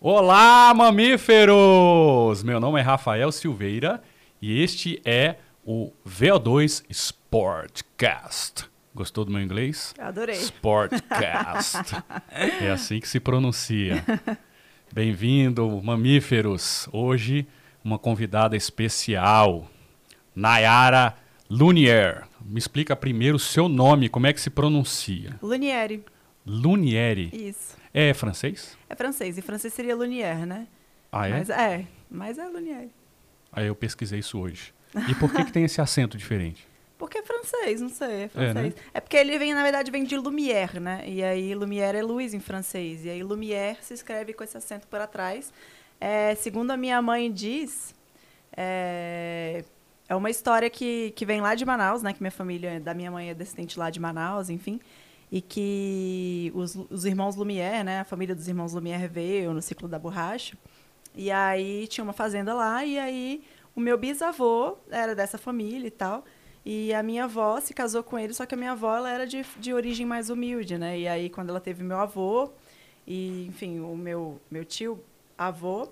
[0.00, 2.44] Olá, mamíferos!
[2.44, 4.00] Meu nome é Rafael Silveira
[4.40, 8.70] e este é o VO2 Sportcast.
[8.94, 9.92] Gostou do meu inglês?
[9.98, 10.36] Adorei.
[10.36, 11.96] Sportcast.
[12.30, 14.04] é assim que se pronuncia.
[14.92, 16.88] Bem-vindo, mamíferos.
[16.92, 17.44] Hoje,
[17.82, 19.68] uma convidada especial,
[20.32, 21.16] Nayara
[21.50, 22.24] Lunier.
[22.40, 25.34] Me explica primeiro o seu nome, como é que se pronuncia?
[25.42, 26.04] Lunieri.
[26.46, 27.30] Lunieri.
[27.32, 27.77] Isso.
[27.92, 28.76] É francês?
[28.88, 29.38] É francês.
[29.38, 30.66] Em francês seria Lunier, né?
[31.10, 31.30] Ah, é?
[31.32, 32.90] Mas é, mas é Lunieri.
[33.50, 34.74] Aí eu pesquisei isso hoje.
[35.08, 36.66] E por que, que tem esse acento diferente?
[36.98, 38.74] Porque é francês, não sei, é francês.
[38.74, 38.82] né?
[38.92, 41.04] É, porque ele vem, na verdade, vem de Lumière, né?
[41.06, 43.04] E aí Lumière é luz em francês.
[43.04, 45.52] E aí Lumière se escreve com esse acento por atrás.
[46.00, 47.94] É, segundo a minha mãe diz,
[48.56, 49.62] é,
[50.08, 52.12] é uma história que, que vem lá de Manaus, né?
[52.12, 54.80] Que minha família, da minha mãe é descendente lá de Manaus, enfim.
[55.30, 58.00] E que os, os irmãos Lumière, né?
[58.00, 60.56] A família dos irmãos Lumière veio no ciclo da borracha.
[61.14, 63.44] E aí tinha uma fazenda lá, e aí
[63.74, 66.24] o meu bisavô era dessa família e tal.
[66.64, 69.26] E a minha avó se casou com ele, só que a minha avó ela era
[69.26, 70.98] de, de origem mais humilde, né?
[70.98, 72.50] E aí, quando ela teve meu avô,
[73.06, 75.02] e, enfim, o meu, meu tio
[75.36, 75.88] avô,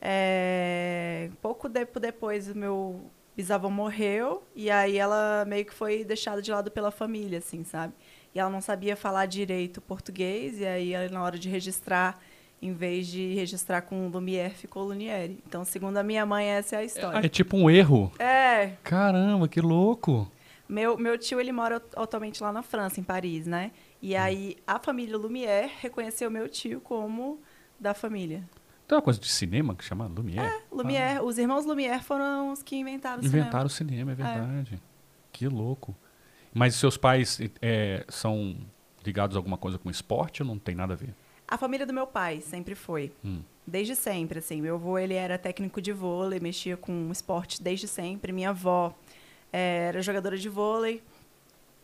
[0.00, 3.00] é, pouco tempo depois o meu
[3.36, 7.92] bisavô morreu, e aí ela meio que foi deixada de lado pela família, assim, sabe?
[8.34, 12.18] E ela não sabia falar direito português, e aí, na hora de registrar,
[12.60, 15.38] em vez de registrar com Lumière, ficou Lunieri.
[15.46, 17.18] Então, segundo a minha mãe, essa é a história.
[17.18, 18.10] Ah, é tipo um erro.
[18.18, 20.30] É, Caramba, que louco.
[20.68, 23.70] meu, meu tio, ele mora atu- atualmente lá na França, em Paris, né?
[24.00, 27.38] E aí, a família Lumière reconheceu meu tio como
[27.78, 28.42] da família.
[28.88, 30.62] Tem uma coisa de cinema que chama Lumière?
[30.70, 34.80] Lumière, os irmãos Lumière foram os que inventaram o Inventaram o cinema, é verdade.
[35.32, 35.94] Que louco.
[36.54, 38.56] Mas seus pais é, são
[39.04, 41.14] ligados a alguma coisa com esporte ou não tem nada a ver?
[41.48, 43.12] A família do meu pai sempre foi.
[43.24, 43.40] Hum.
[43.66, 44.60] Desde sempre, assim.
[44.60, 48.32] Meu avô, ele era técnico de vôlei, mexia com esporte desde sempre.
[48.32, 48.94] Minha avó
[49.52, 51.02] eh, era jogadora de vôlei.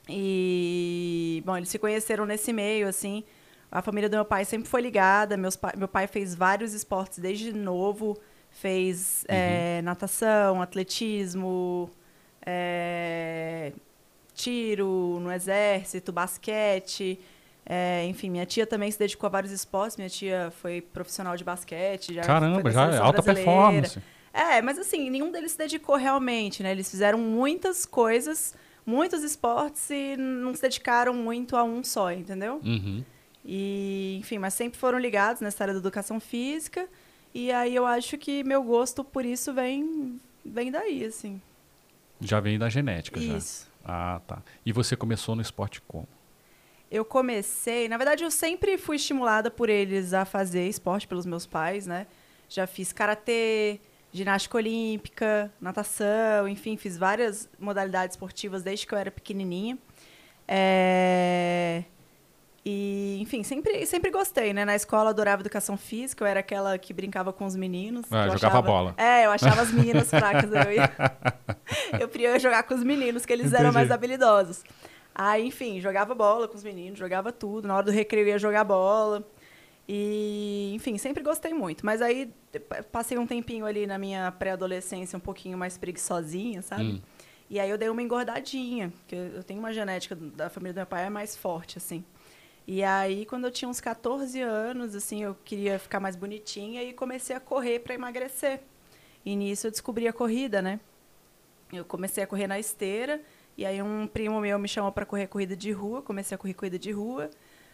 [0.08, 3.22] E, bom, eles se conheceram nesse meio, assim.
[3.70, 5.36] A família do meu pai sempre foi ligada.
[5.36, 8.16] Meus pa- meu pai fez vários esportes desde novo.
[8.50, 11.90] Fez eh, natação, atletismo,
[12.44, 13.72] eh,
[14.38, 17.19] tiro no exército, basquete.
[17.66, 19.97] É, enfim, minha tia também se dedicou a vários esportes.
[19.97, 22.15] Minha tia foi profissional de basquete.
[22.15, 23.34] Já Caramba, já é alta brasileira.
[23.34, 24.03] performance.
[24.32, 26.71] É, mas assim, nenhum deles se dedicou realmente, né?
[26.71, 28.54] Eles fizeram muitas coisas,
[28.87, 32.60] muitos esportes e não se dedicaram muito a um só, entendeu?
[32.65, 33.03] Uhum.
[33.44, 36.88] E, enfim, mas sempre foram ligados nessa área da educação física.
[37.34, 41.41] E aí eu acho que meu gosto por isso vem, vem daí, assim.
[42.20, 43.38] Já vem da genética já.
[43.91, 44.43] Ah, tá.
[44.66, 46.06] E você começou no esporte como?
[46.91, 51.47] Eu comecei, na verdade, eu sempre fui estimulada por eles a fazer esporte pelos meus
[51.47, 52.06] pais, né?
[52.50, 53.81] Já fiz karatê,
[54.12, 59.78] ginástica olímpica, natação, enfim, fiz várias modalidades esportivas desde que eu era pequenininha.
[60.47, 61.84] É,
[62.70, 64.62] E, enfim, sempre, sempre gostei, né?
[64.62, 68.04] Na escola adorava educação física, eu era aquela que brincava com os meninos.
[68.12, 68.94] Ah, jogava achava- bola.
[68.98, 70.50] É, eu achava as meninas fracas.
[70.52, 70.92] Eu, ia...
[71.98, 73.74] eu queria jogar com os meninos, que eles eram Entendi.
[73.74, 74.64] mais habilidosos.
[75.14, 77.66] Aí, enfim, jogava bola com os meninos, jogava tudo.
[77.66, 79.26] Na hora do recreio eu ia jogar bola.
[79.88, 81.86] E, enfim, sempre gostei muito.
[81.86, 82.30] Mas aí
[82.92, 86.82] passei um tempinho ali na minha pré-adolescência um pouquinho mais preguiçosinha, sabe?
[86.84, 87.00] Hum.
[87.48, 90.86] E aí eu dei uma engordadinha, porque eu tenho uma genética da família do meu
[90.86, 92.04] pai é mais forte, assim.
[92.70, 96.92] E aí, quando eu tinha uns 14 anos, assim, eu queria ficar mais bonitinha e
[96.92, 98.60] comecei a correr para emagrecer.
[99.24, 100.78] E nisso eu descobri a corrida, né?
[101.72, 103.22] Eu comecei a correr na esteira,
[103.56, 106.52] e aí um primo meu me chamou para correr corrida de rua, comecei a correr
[106.52, 107.30] corrida de rua.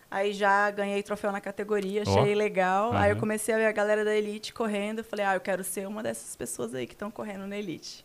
[0.09, 2.93] Aí já ganhei troféu na categoria, achei legal.
[2.93, 3.21] Aí eu Aham.
[3.21, 6.37] comecei a ver a galera da Elite correndo, falei, ah, eu quero ser uma dessas
[6.37, 8.05] pessoas aí que estão correndo na Elite.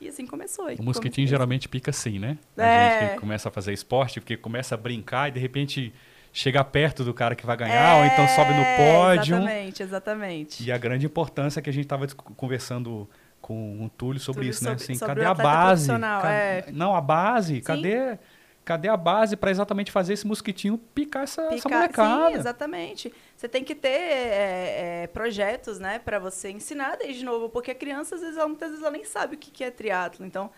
[0.00, 0.68] E assim começou.
[0.78, 2.38] O mosquitinho geralmente pica assim, né?
[2.56, 2.70] A É.
[2.70, 5.92] gente que começa a fazer esporte, porque começa a brincar e de repente
[6.38, 9.34] chega perto do cara que vai ganhar, ou então sobe no pódio.
[9.34, 10.62] É, Exatamente, exatamente.
[10.64, 13.08] E a grande importância que a gente estava conversando
[13.40, 14.70] com o Túlio sobre Túlio isso, né?
[14.70, 15.86] sobre- Assim, sobre cadê a base?
[15.86, 16.64] profissional, Ca- é.
[16.72, 17.60] Não, a base.
[17.60, 18.18] Cadê,
[18.64, 22.30] cadê a base para exatamente fazer esse mosquitinho picar essa, essa Picar- molecada?
[22.30, 23.12] Sim, exatamente.
[23.36, 27.74] Você tem que ter é, é, projetos, né, para você ensinar desde novo, porque a
[27.74, 30.24] criança, às vezes, ela, muitas vezes, ela nem sabe o que que é triatlo.
[30.26, 30.50] Então,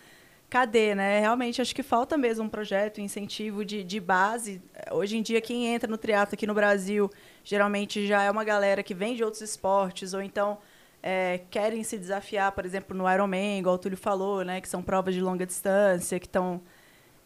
[0.51, 1.21] cadê, né?
[1.21, 4.61] Realmente, acho que falta mesmo um projeto, um incentivo de, de base.
[4.91, 7.09] Hoje em dia, quem entra no triatlo aqui no Brasil,
[7.41, 10.57] geralmente já é uma galera que vem de outros esportes, ou então
[11.01, 14.83] é, querem se desafiar, por exemplo, no Ironman, igual o Túlio falou, né, que são
[14.83, 16.61] provas de longa distância, que estão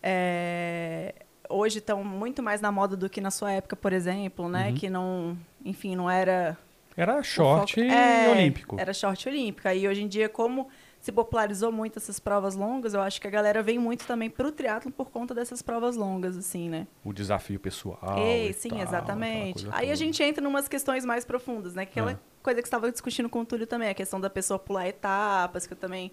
[0.04, 1.16] é,
[1.50, 4.70] hoje estão muito mais na moda do que na sua época, por exemplo, né?
[4.70, 4.76] Uhum.
[4.76, 6.56] Que não, enfim, não era
[6.96, 8.80] Era short foco- é, olímpico.
[8.80, 9.68] Era short olímpico.
[9.68, 10.68] Aí hoje em dia, como
[11.06, 14.52] se popularizou muito essas provas longas, eu acho que a galera vem muito também pro
[14.52, 16.88] triatlo por conta dessas provas longas, assim, né?
[17.04, 18.18] O desafio pessoal.
[18.18, 19.68] Ei, e sim, tal, exatamente.
[19.72, 19.96] Aí a toda.
[19.98, 21.84] gente entra em umas questões mais profundas, né?
[21.84, 22.20] Aquela Ah.
[22.42, 25.74] coisa que estava discutindo com o Túlio também, a questão da pessoa pular etapas, que
[25.74, 26.12] eu também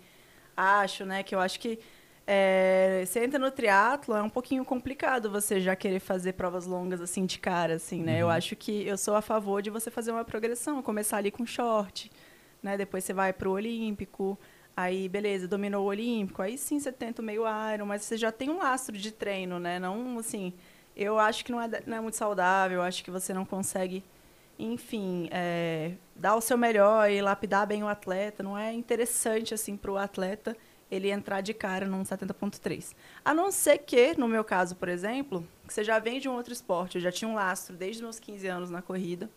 [0.54, 1.22] acho, né?
[1.22, 1.78] Que eu acho que
[2.26, 7.00] é, você entra no triatlo, é um pouquinho complicado você já querer fazer provas longas
[7.00, 8.20] assim de cara, assim, né?
[8.20, 8.32] Eu Uhum.
[8.32, 12.12] acho que eu sou a favor de você fazer uma progressão, começar ali com short,
[12.62, 12.76] né?
[12.76, 14.38] Depois você vai pro olímpico,
[14.76, 18.32] aí beleza, dominou o olímpico, aí sim você tenta o meio iron, mas você já
[18.32, 19.78] tem um lastro de treino, né?
[19.78, 20.52] Não assim,
[20.96, 24.04] eu acho que não é, não é muito saudável, acho que você não consegue,
[24.58, 29.76] enfim, é, dar o seu melhor e lapidar bem o atleta, não é interessante assim
[29.76, 30.56] para o atleta
[30.92, 32.94] ele entrar de cara num 70.3.
[33.24, 36.34] A não ser que, no meu caso, por exemplo, que você já vem de um
[36.34, 39.30] outro esporte, eu já tinha um lastro desde meus 15 anos na corrida.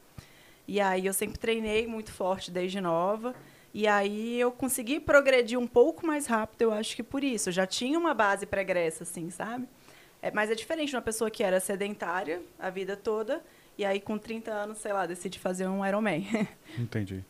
[0.68, 3.34] E aí eu sempre treinei muito forte desde nova.
[3.78, 7.50] E aí eu consegui progredir um pouco mais rápido, eu acho que por isso.
[7.50, 9.68] Eu já tinha uma base pregressa, assim, sabe?
[10.22, 13.44] É, mas é diferente de uma pessoa que era sedentária a vida toda,
[13.78, 16.26] e aí com 30 anos, sei lá, decide fazer um Ironman.
[16.80, 17.22] Entendi.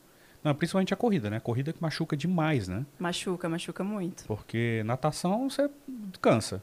[0.44, 1.38] Não, principalmente a corrida, né?
[1.38, 2.86] A corrida que machuca demais, né?
[3.00, 4.24] machuca, machuca muito.
[4.26, 5.68] Porque natação você
[6.22, 6.62] cansa.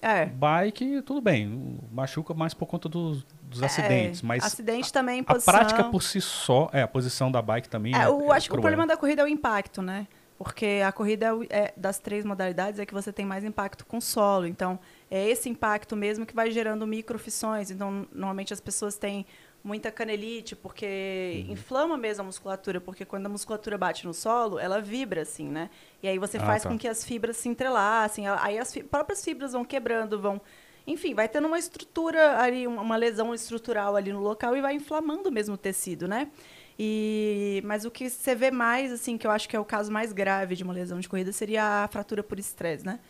[0.00, 0.26] É.
[0.26, 5.24] Bike, tudo bem, machuca mais por conta dos, dos acidentes, é, mas acidente também, a
[5.34, 5.52] posição.
[5.54, 8.48] prática por si só, é, a posição da bike também É, é, eu é acho
[8.48, 10.06] que o problema da corrida é o impacto, né?
[10.38, 13.84] Porque a corrida é o- é, das três modalidades é que você tem mais impacto
[13.84, 14.46] com o solo.
[14.46, 14.78] Então,
[15.10, 17.72] é esse impacto mesmo que vai gerando microfissões.
[17.72, 19.26] Então, normalmente as pessoas têm
[19.68, 21.52] muita canelite, porque Uhum.
[21.52, 25.68] inflama mesmo a musculatura, porque quando a musculatura bate no solo, ela vibra assim, né?
[26.02, 26.70] E aí você Ah, faz tá.
[26.70, 30.40] com que as fibras se entrelacem, ela- aí as fi- próprias fibras vão quebrando, vão
[30.86, 34.74] enfim, vai tendo uma estrutura ali, uma uma lesão estrutural ali no local e vai
[34.74, 36.30] inflamando mesmo o tecido, né?
[36.78, 39.92] E, mas o que você vê mais, assim, que eu acho que é o caso
[39.92, 43.00] mais grave de uma lesão de corrida, seria a fratura por estresse, né?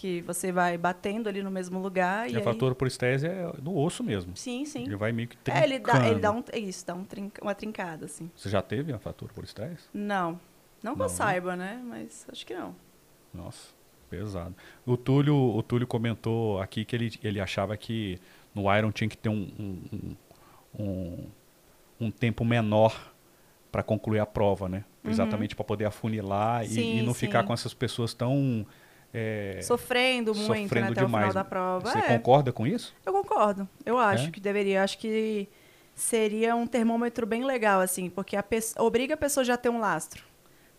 [0.00, 2.42] Que você vai batendo ali no mesmo lugar e, E a aí...
[2.42, 4.34] fratura por estresse é no osso mesmo.
[4.34, 4.84] Sim, sim.
[4.84, 6.38] Ele vai meio que É, ele dá, ele dá trincando.
[6.38, 8.30] um, é isso, dá um trinca- uma trincada, assim.
[8.34, 9.88] Você já teve uma fratura por estresse?
[9.92, 10.40] Não.
[10.82, 11.14] Não que Não, eu né?
[11.16, 11.82] saiba, né?
[11.84, 12.74] Mas acho que não.
[13.34, 13.74] Nossa,
[14.08, 14.54] pesado.
[14.86, 18.18] O Túlio, o Túlio comentou aqui que ele, ele achava que
[18.54, 20.16] no Iron tinha que ter um, um,
[20.78, 21.26] um,
[22.00, 23.12] um- tempo menor
[23.70, 24.82] para concluir a prova, né?
[25.04, 26.74] Exatamente para poder afunilar e- e, Uhum.
[26.74, 27.46] Sim, não ficar sim.
[27.48, 28.66] com essas pessoas tão
[29.12, 30.62] é, Sofrendo muito, né?
[30.62, 31.28] sofrendo Até o demais.
[31.30, 31.90] final da prova.
[31.90, 32.02] Você É.
[32.02, 32.94] concorda com isso?
[33.04, 33.68] Eu concordo.
[33.84, 34.30] Eu acho É?
[34.30, 34.82] que deveria.
[34.82, 35.48] Acho que
[35.94, 39.68] seria um termômetro bem legal, assim, porque a pesso- obriga a pessoa já a ter
[39.68, 40.24] um lastro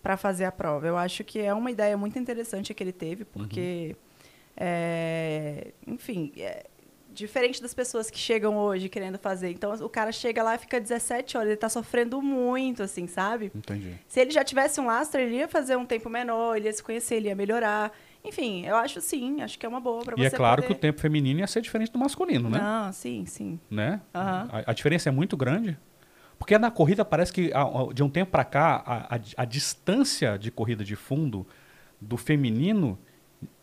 [0.02, 0.88] para fazer a prova.
[0.88, 3.96] Eu acho que é uma ideia muito interessante que ele teve, porque,
[4.58, 6.66] é, enfim, é
[7.14, 9.50] diferente das pessoas que chegam hoje querendo fazer.
[9.52, 13.52] Então, o cara chega lá e fica 17 horas, ele está sofrendo muito, assim, sabe?
[13.54, 13.96] Entendi.
[14.08, 16.82] Se ele já tivesse um lastro, ele ia fazer um tempo menor, ele ia se
[16.82, 17.92] conhecer, ele ia melhorar.
[18.24, 20.68] Enfim, eu acho sim, acho que é uma boa para E você é claro que
[20.68, 22.60] poder- o tempo feminino ia ser diferente do masculino, né?
[22.60, 23.60] Não, sim, sim.
[23.70, 24.02] né?
[24.14, 24.50] Aham.
[24.52, 25.78] A, a diferença é muito grande.
[26.38, 30.50] Porque na corrida parece que a- de um tempo para cá a, a- distância de
[30.52, 31.46] corrida de fundo
[32.00, 32.98] do feminino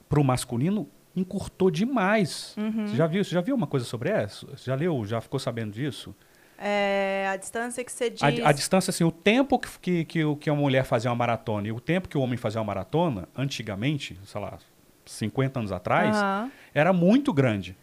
[0.09, 2.55] para o masculino encurtou demais.
[2.57, 2.87] Uhum.
[2.87, 3.25] Você já viu?
[3.25, 4.47] Você já viu uma coisa sobre isso?
[4.57, 5.05] Você já leu?
[5.05, 6.15] Já ficou sabendo disso?
[6.59, 8.23] É, a distância que você diz.
[8.23, 11.69] A, a distância assim, o tempo que, que, que, que a mulher fazia uma maratona
[11.69, 14.59] e o tempo que o homem fazia uma maratona, antigamente, sei lá,
[15.07, 16.51] 50 anos atrás, Aham.
[16.75, 17.77] era muito grande.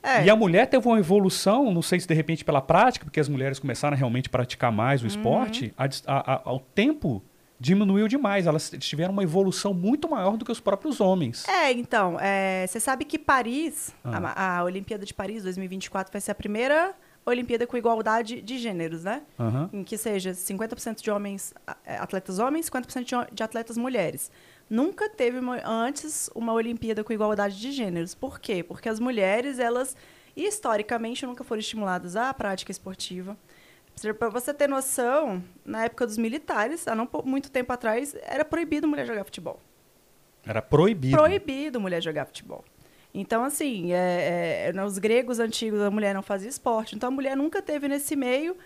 [0.00, 3.18] É, E a mulher teve uma evolução, não sei se de repente pela prática, porque
[3.18, 5.08] as mulheres começaram a realmente praticar mais o Uhum.
[5.08, 7.20] esporte, dis- a- a- o tempo
[7.58, 8.46] diminuiu demais.
[8.46, 11.44] Elas tiveram uma evolução muito maior do que os próprios homens.
[11.48, 14.32] é, então, é, você sabe que Paris, Ah.
[14.36, 16.94] a, a Olimpíada de Paris 2024, vai ser a primeira
[17.28, 19.22] Olimpíada com igualdade de gêneros, né?
[19.38, 19.70] Aham.
[19.72, 21.52] Em que seja 50% de homens,
[21.84, 24.30] é, atletas homens, 50% de, atletas mulheres.
[24.68, 28.14] Nunca teve uma- antes uma Olimpíada com igualdade de gêneros.
[28.14, 28.62] Por quê?
[28.62, 29.96] Porque as mulheres, elas
[30.36, 33.36] historicamente nunca foram estimuladas à prática esportiva.
[34.18, 38.86] Para você ter noção, na época dos militares, há não muito tempo atrás, era proibido
[38.86, 39.60] mulher jogar futebol.
[40.46, 41.16] Era proibido.
[41.16, 42.64] Proibido mulher jogar futebol.
[43.14, 46.94] Então, assim, é, é, nos gregos antigos a mulher não fazia esporte.
[46.94, 48.56] Então, a mulher nunca teve nesse meio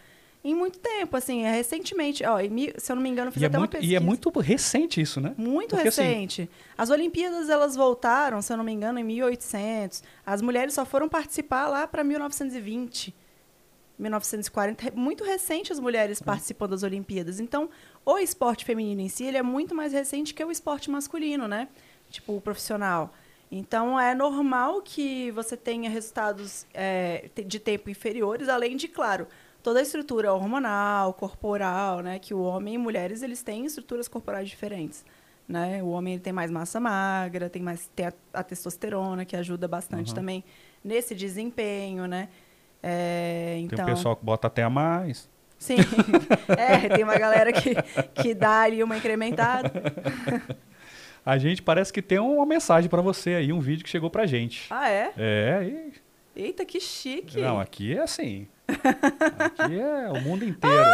[0.44, 1.16] em muito tempo.
[1.16, 2.24] Assim, é recentemente.
[2.24, 3.92] Ó, em se eu não me engano, fiz E é, até uma muito, pesquisa.
[3.92, 5.32] e é muito recente isso, né?
[5.38, 6.50] Muito Porque, assim, recente.
[6.76, 10.02] As Olimpíadas, elas voltaram, se eu não me engano, em 1800.
[10.26, 13.14] As mulheres só foram participar lá para 1920,
[13.98, 14.82] 1940.
[14.84, 16.26] Re- Muito recente as mulheres Uhum.
[16.26, 17.38] participando das Olimpíadas.
[17.40, 17.70] Então,
[18.04, 21.68] o esporte feminino em si, ele é muito mais recente que o esporte masculino, né?
[22.10, 23.14] Tipo, o profissional.
[23.54, 29.26] Então, é normal que você tenha resultados é, de tempo inferiores, além de, claro,
[29.62, 32.18] toda a estrutura hormonal, corporal, né?
[32.18, 35.04] Que o homem e mulheres, eles têm estruturas corporais diferentes.
[35.46, 35.82] Né?
[35.82, 39.68] O homem ele tem mais massa magra, tem mais tem a, a testosterona, que ajuda
[39.68, 40.14] bastante Uhum.
[40.14, 40.44] também
[40.82, 42.30] nesse desempenho, né?
[42.82, 45.28] É, Tem então, um pessoal que bota até a mais.
[45.58, 45.76] Sim.
[46.56, 47.74] é, tem uma galera que,
[48.14, 49.70] que dá ali uma incrementada.
[51.24, 54.26] A gente parece que tem uma mensagem pra você aí, um vídeo que chegou pra
[54.26, 54.66] gente.
[54.70, 55.12] Ah, é?
[55.16, 55.92] É, e...
[56.44, 57.40] Eita, que chique.
[57.40, 58.48] não, aqui é assim.
[59.38, 60.86] Aqui é o mundo inteiro.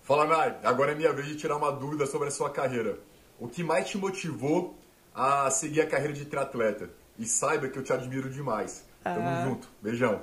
[0.00, 0.56] Fala, Mai.
[0.64, 2.98] Agora é minha vez de tirar uma dúvida sobre a sua carreira.
[3.38, 4.76] O que mais te motivou
[5.14, 6.90] a seguir a carreira de triatleta?
[7.18, 8.86] E saiba que eu te admiro demais.
[9.04, 9.44] Tamo Ah.
[9.44, 9.68] junto.
[9.82, 10.22] Beijão.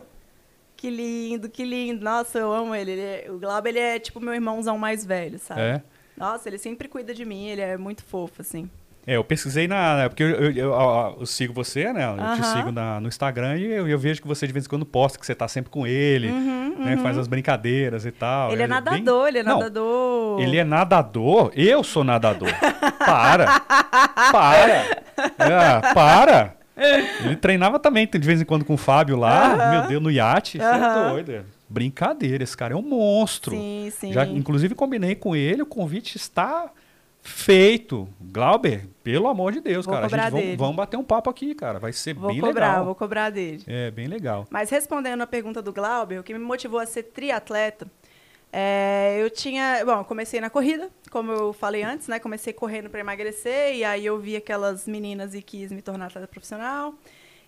[0.79, 2.01] Que lindo, que lindo.
[2.03, 2.91] Nossa, eu amo ele.
[2.91, 5.59] ele é- o Glauber, ele é tipo meu irmãozão mais velho, sabe?
[5.59, 5.81] É.
[6.15, 8.69] Nossa, ele sempre cuida de mim, ele é muito fofo, assim.
[9.05, 9.97] É, eu pesquisei na.
[9.97, 12.05] né, Porque eu, eu- eu- eu- sigo você, né?
[12.05, 14.85] Eu te sigo na- no Instagram e eu, vejo que você de vez em quando
[14.85, 16.95] posta que você tá sempre com ele, né?
[16.97, 18.47] Faz as brincadeiras e tal.
[18.47, 20.41] Uhum, ele é bem- nadador, ele é Não, nadador.
[20.41, 21.51] Ele é nadador?
[21.55, 22.49] Eu sou nadador.
[22.99, 23.59] Para!
[24.31, 25.03] Para!
[25.39, 26.58] É, para!
[27.25, 29.69] Ele treinava também de vez em quando com o Fábio lá, Aham.
[29.71, 30.57] meu Deus, no iate.
[30.57, 31.09] Você é Aham.
[31.11, 31.31] doido.
[31.31, 31.43] é.
[31.67, 33.51] Brincadeira, esse cara é um monstro.
[33.55, 34.11] Sim, sim.
[34.13, 36.71] Já, inclusive, combinei com ele, o convite está
[37.21, 38.07] feito.
[38.19, 40.07] Glauber, pelo amor de Deus, Vou cara.
[40.07, 41.77] A gente vamos bater um papo aqui, cara.
[41.79, 42.85] Vai ser Vou bem cobrar, legal.
[42.85, 43.63] vou cobrar dele.
[43.67, 44.47] É, bem legal.
[44.49, 47.85] Mas respondendo a pergunta do Glauber, o que me motivou a ser triatleta,
[48.51, 52.19] é, eu tinha, bom, comecei na corrida, como eu falei antes, né?
[52.19, 56.27] Comecei correndo para emagrecer e aí eu vi aquelas meninas e quis me tornar atleta
[56.27, 56.95] profissional.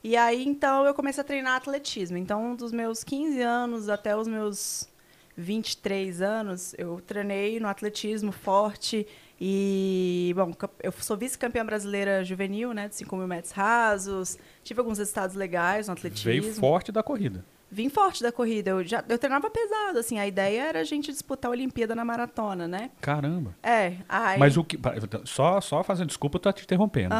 [0.03, 2.17] E aí então eu comecei a treinar atletismo.
[2.17, 4.87] Então, dos meus 15 anos até os meus
[5.35, 9.07] 23 anos, eu treinei no atletismo forte
[9.39, 10.53] e, bom,
[10.83, 14.37] eu sou vice-campeã brasileira juvenil, né, de 5 mil metros rasos.
[14.63, 16.43] Tive alguns resultados legais no atletismo.
[16.43, 17.43] Veio forte da corrida.
[17.71, 18.71] Vim forte da corrida.
[18.71, 20.19] Eu, já, eu treinava pesado, assim.
[20.19, 22.91] A ideia era a gente disputar a Olimpíada na maratona, né?
[22.99, 23.55] Caramba.
[23.63, 23.93] É.
[24.09, 24.77] Aí, Mas o que.
[25.23, 27.15] Só, só fazendo desculpa, eu tô te interrompendo.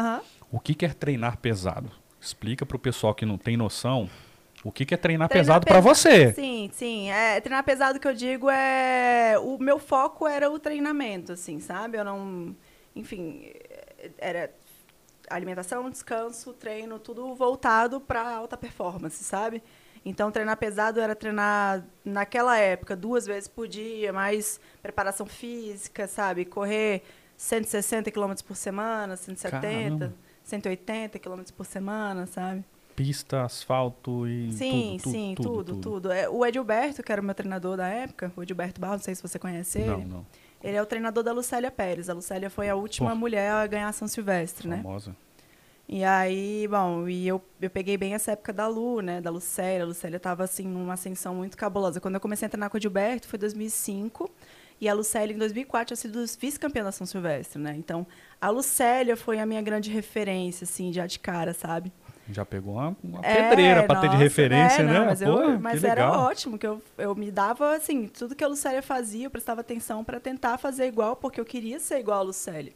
[0.50, 1.90] O que, que é treinar pesado?
[2.20, 4.08] Explica pro pessoal que não tem noção
[4.64, 6.32] o que, que é treinar, Treinar pesado pra pesa- você.
[6.34, 7.10] Sim, sim.
[7.10, 9.36] É, treinar pesado que eu digo é.
[9.40, 11.98] O meu foco era o treinamento, assim, sabe?
[11.98, 12.54] Eu não.
[12.94, 13.50] Enfim,
[14.18, 14.52] era
[15.28, 19.62] alimentação, descanso, treino, tudo voltado para alta performance, sabe?
[20.04, 26.44] Então, treinar pesado era treinar, naquela época, duas vezes por dia, mais preparação física, sabe?
[26.44, 27.02] Correr
[27.36, 30.14] 160 km por semana, 170, Caramba.
[30.44, 32.64] 180 km por semana, sabe?
[32.96, 34.52] Pista, asfalto e.
[34.52, 35.80] Sim, tudo, sim, tudo, tudo, tudo.
[35.80, 36.12] tudo.
[36.12, 39.14] É, o Edilberto, que era o meu treinador da época, o Edilberto Barros, não sei
[39.14, 39.90] se você conhece ele.
[39.90, 40.26] Não, não.
[40.62, 42.08] Ele é o treinador da Lucélia Pérez.
[42.08, 43.16] A Lucélia foi a última Pô.
[43.16, 44.76] mulher a ganhar São Silvestre, né?
[44.76, 45.16] Famosa.
[45.88, 49.20] E aí, bom, e eu, eu peguei bem essa época da Lu, né?
[49.20, 49.82] Da Lucélia.
[49.84, 52.00] A Lucélia tava, assim, numa ascensão muito cabulosa.
[52.00, 54.30] Quando eu comecei a treinar com o Edilberto, foi em 2005.
[54.80, 57.74] E a Lucélia, em 2004, tinha sido vice-campeã da São Silvestre, né?
[57.76, 58.06] Então,
[58.40, 61.92] a Lucélia foi a minha grande referência, assim, já de cara, sabe?
[62.30, 64.98] Já pegou uma, uma É, pedreira pra ter de referência, é, né?
[64.98, 68.42] não, mas Pô, eu- mas era ótimo, que eu, eu me dava, assim, tudo que
[68.42, 72.18] a Lucélia fazia, eu prestava atenção para tentar fazer igual, porque eu queria ser igual
[72.20, 72.72] a Lucélia.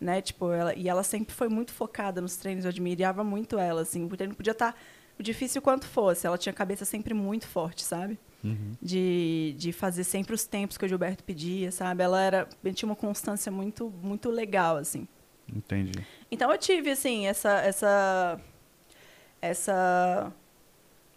[0.00, 0.20] Né?
[0.20, 4.06] Tipo, ela, e ela sempre foi muito focada nos treinos, eu admirava muito ela, assim,
[4.06, 4.76] porque não podia estar
[5.18, 8.18] o difícil quanto fosse, ela tinha a cabeça sempre muito forte, sabe?
[8.44, 8.72] Uhum.
[8.82, 12.02] De, de fazer sempre os tempos que o Gilberto pedia, sabe?
[12.02, 15.08] Ela era, tinha uma constância muito, muito legal, assim.
[15.48, 16.04] Entendi.
[16.30, 18.40] Então eu tive assim essa essa
[19.40, 20.32] essa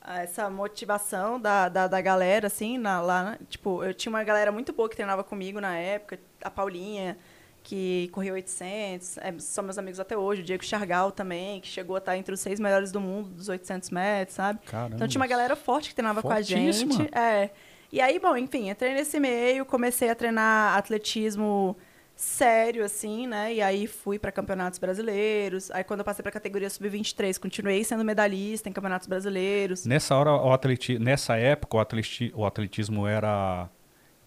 [0.05, 4.51] essa motivação da, da, da galera assim na, lá na- tipo eu tinha uma galera
[4.51, 7.17] muito boa que treinava comigo na época a Paulinha
[7.63, 11.95] que correu 800 é, são meus amigos até hoje o Diego Chargal também que chegou
[11.95, 14.95] a estar entre os seis melhores do mundo dos 800 metros sabe Caramba.
[14.95, 16.85] então tinha uma galera forte que treinava com a gente.
[17.15, 17.49] É.
[17.91, 21.75] E aí, bom, enfim, entrei nesse meio, comecei a treinar atletismo
[22.15, 23.53] sério, assim, né?
[23.53, 25.71] E aí fui para campeonatos brasileiros.
[25.71, 29.85] Aí quando eu passei para categoria sub-23, continuei sendo medalhista em campeonatos brasileiros.
[29.85, 30.99] Nessa hora, o atleti...
[30.99, 32.31] nessa época, o, atleti...
[32.35, 33.69] o atletismo era.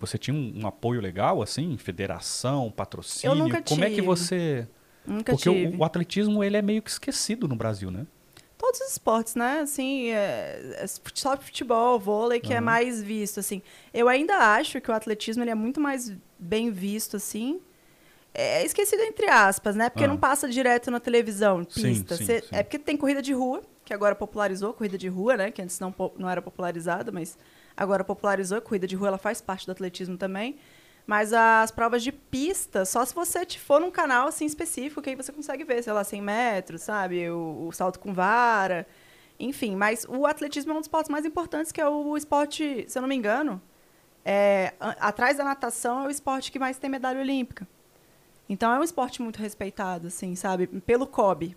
[0.03, 1.77] Você tinha um, um apoio legal, assim?
[1.79, 3.35] Federação, patrocínio?
[3.35, 4.07] Eu nunca Como é que tive.
[4.07, 4.69] você.
[5.07, 5.77] Nunca Porque tive.
[5.77, 8.07] o, o atletismo ele é meio que esquecido no Brasil, né?
[8.59, 9.61] Todos os esportes, né?
[9.61, 12.65] Assim, é, é só futebol, vôlei, que é Aham.
[12.67, 13.63] mais visto, assim.
[13.93, 17.61] Eu ainda acho que o atletismo ele é muito mais bem visto, assim.
[18.35, 19.91] É esquecido entre aspas, né?
[19.91, 20.09] Porque Ah.
[20.09, 22.17] não passa direto na televisão, Sim, pista.
[22.17, 22.47] sim, Cê- sim.
[22.53, 25.51] É porque tem corrida de rua, que agora popularizou corrida de rua, né?
[25.51, 27.37] Que antes não, não era popularizada, mas
[27.77, 28.61] agora popularizou.
[28.61, 30.59] Corrida de rua ela faz parte do atletismo também.
[31.07, 35.17] Mas as provas de pista, só se você for num canal assim específico, que aí
[35.17, 37.29] você consegue ver, sei lá, 100 metros, sabe?
[37.31, 38.87] O, o salto com vara.
[39.39, 42.97] Enfim, mas o atletismo é um dos esportes mais importantes, que é o esporte, se
[42.97, 43.61] eu não me engano,
[44.25, 47.67] é, atrás da natação é o esporte que mais tem medalha olímpica.
[48.49, 50.67] Então é um esporte muito respeitado, assim, sabe?
[50.67, 51.57] Pelo COB.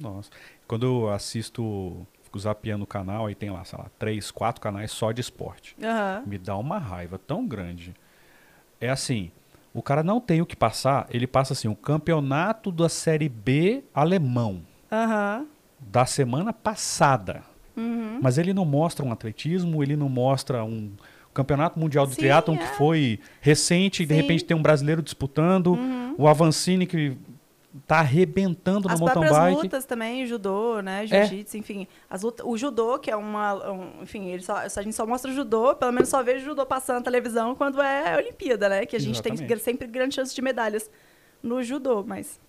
[0.00, 0.30] Nossa.
[0.66, 4.90] Quando eu assisto, fico zapeando o canal, aí tem lá, sei lá, três, quatro canais
[4.90, 5.76] só de esporte.
[5.82, 6.22] Aham.
[6.26, 7.94] Me dá uma raiva tão grande.
[8.80, 9.30] É assim,
[9.72, 13.84] o cara não tem o que passar, ele passa assim, o campeonato da Série B
[13.94, 15.46] alemão Aham.
[15.78, 17.42] da semana passada.
[17.76, 18.18] Uhum.
[18.20, 20.92] Mas ele não mostra um atletismo, ele não mostra um
[21.32, 22.58] campeonato mundial de triatlon é.
[22.58, 26.14] que foi recente, e de repente tem um brasileiro disputando, Uhum.
[26.18, 27.16] o Avancini que
[27.86, 29.62] tá arrebentando As no mountain próprias bike.
[29.62, 31.04] lutas também, judô, né?
[31.04, 31.06] É.
[31.06, 31.88] Jiu-jitsu, enfim.
[32.08, 33.70] As lutas, o judô, que é uma.
[33.70, 36.38] um- enfim, ele só, a gente só mostra o judô, pelo menos só vê o
[36.40, 38.86] judô passando na televisão quando é Olimpíada, né?
[38.86, 39.62] Que a gente tem Exatamente.
[39.62, 40.90] sempre grande chance de medalhas
[41.42, 42.40] no judô, mas.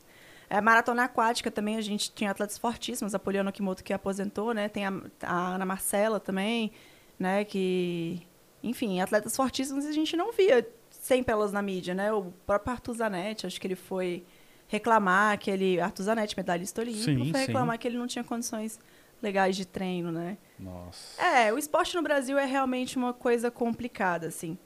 [0.47, 4.69] É, maratona aquática também, a gente tinha atletas fortíssimos, a Poliana Kimoto que aposentou, né?
[4.69, 6.71] Tem a, a Ana Marcela também,
[7.17, 7.43] né?
[7.43, 8.21] Que.
[8.61, 12.13] Enfim, atletas fortíssimos a gente não via sempre elas na mídia, né?
[12.13, 14.23] O próprio Arthur Zanetti, acho que ele foi
[14.67, 15.77] reclamar que ele.
[16.01, 17.47] Zanetti, medalhista olímpico, Sim, foi sim.
[17.47, 18.79] reclamar que ele não tinha condições
[19.21, 20.37] legais de treino, né?
[20.59, 21.21] Nossa.
[21.21, 24.57] É, o esporte no Brasil é realmente uma coisa complicada, assim.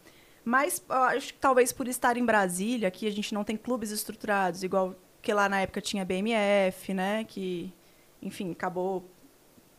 [0.44, 4.64] Mas acho que talvez por estar em Brasília, aqui a gente não tem clubes estruturados,
[4.64, 7.24] igual que lá na época tinha BMF, né?
[7.26, 7.74] Que,
[8.22, 9.10] enfim, acabou.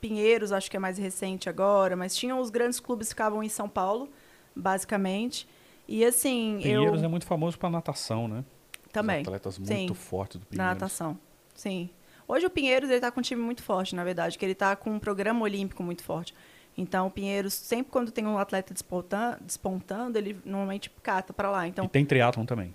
[0.01, 3.51] Pinheiros, acho que é mais recente agora, mas tinham os grandes clubes que ficavam em
[3.51, 4.09] São Paulo,
[4.57, 5.47] basicamente.
[5.87, 8.43] E assim, Pinheiros eu é muito famoso para natação, né?
[8.93, 9.23] Também.
[9.23, 9.77] Os atletas Sim.
[9.77, 10.75] muito fortes do Na Pinheiros.
[10.75, 11.19] natação,
[11.55, 11.91] sim.
[12.29, 14.77] Hoje o Pinheiros ele tá com um time muito forte, na verdade, que ele tá
[14.77, 16.35] com um programa olímpico muito forte.
[16.79, 21.67] Então o Pinheiros, sempre quando tem um atleta despontando, despontando ele normalmente cata para lá.
[21.67, 22.75] Então E tem triatlon também.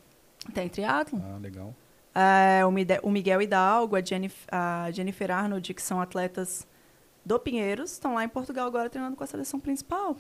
[0.53, 1.22] tem triatlo.
[1.24, 1.74] Ah, legal.
[2.13, 4.00] É, o, Miguel Hidalgo, a,
[4.86, 6.67] a Jennifer Arnold, que são atletas
[7.25, 10.15] do Pinheiros, estão lá em Portugal agora treinando com a seleção principal.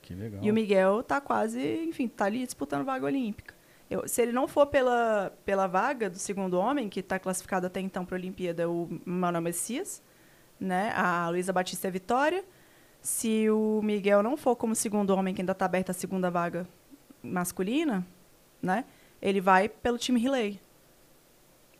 [0.00, 0.42] Que legal.
[0.42, 3.54] E o Miguel tá quase, enfim, tá ali disputando vaga olímpica.
[3.90, 7.80] Eu- se ele não for pela, pela vaga do segundo homem, que está classificado até
[7.80, 10.02] então para a Olimpíada, o Manuel Messias,
[10.58, 10.92] né?
[10.96, 12.44] A Luísa Batista é Vitória.
[13.00, 16.66] Se o Miguel não for como segundo homem, que ainda está aberta a segunda vaga
[17.22, 18.04] masculina,
[18.60, 18.84] né?
[19.22, 20.60] Ele vai pelo time relay.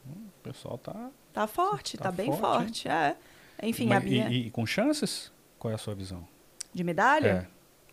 [0.07, 1.11] O pessoal tá.
[1.33, 2.88] Tá forte, Tá tá, bem forte, forte.
[2.88, 3.16] É.
[3.62, 4.29] Enfim, Mas a Bia...
[4.29, 5.33] e, e com chances?
[5.59, 6.27] Qual é a sua visão?
[6.73, 7.49] De medalha?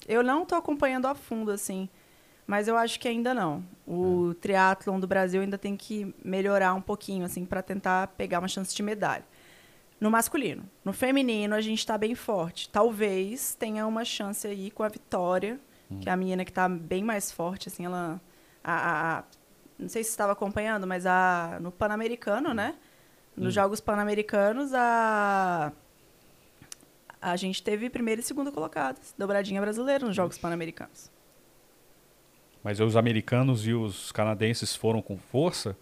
[0.08, 0.13] É.
[0.13, 1.89] Eu não estou acompanhando a fundo, assim.
[2.45, 3.63] Mas eu acho que ainda não.
[3.88, 8.47] O triatlon do Brasil ainda tem que melhorar um pouquinho, assim, para tentar pegar uma
[8.47, 9.23] chance de medalha.
[9.99, 10.63] No masculino.
[10.84, 12.67] No feminino, a gente está bem forte.
[12.69, 15.58] Talvez tenha uma chance aí com a Vitória,
[16.01, 18.19] que é a menina que está bem mais forte, assim, ela...
[18.63, 19.23] a- a-
[19.79, 22.75] não sei se você estava acompanhando, mas a, no Pan-Americano, né?
[23.36, 25.71] Nos Jogos Pan-Americanos, a...
[27.21, 31.10] A gente teve primeira e segunda colocadas, dobradinha brasileira nos Jogos Pan-Americanos.
[32.63, 35.76] Mas os americanos e os canadenses foram com força,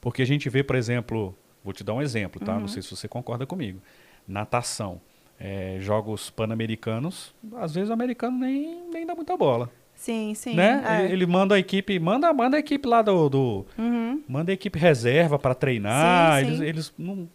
[0.00, 2.54] porque a gente vê, por exemplo, vou te dar um exemplo, tá?
[2.54, 2.60] Uhum.
[2.60, 3.80] Não sei se você concorda comigo.
[4.26, 5.00] Natação,
[5.38, 10.54] é, jogos pan-americanos, às vezes o americano nem, nem dá muita bola, Sim, sim.
[10.54, 10.82] né?
[10.88, 11.04] é.
[11.04, 14.22] Ele, ele manda a equipe, manda, manda a equipe lá do, do Uhum.
[14.28, 16.64] manda a equipe reserva para treinar, Sim, eles, sim.
[16.64, 17.28] eles não,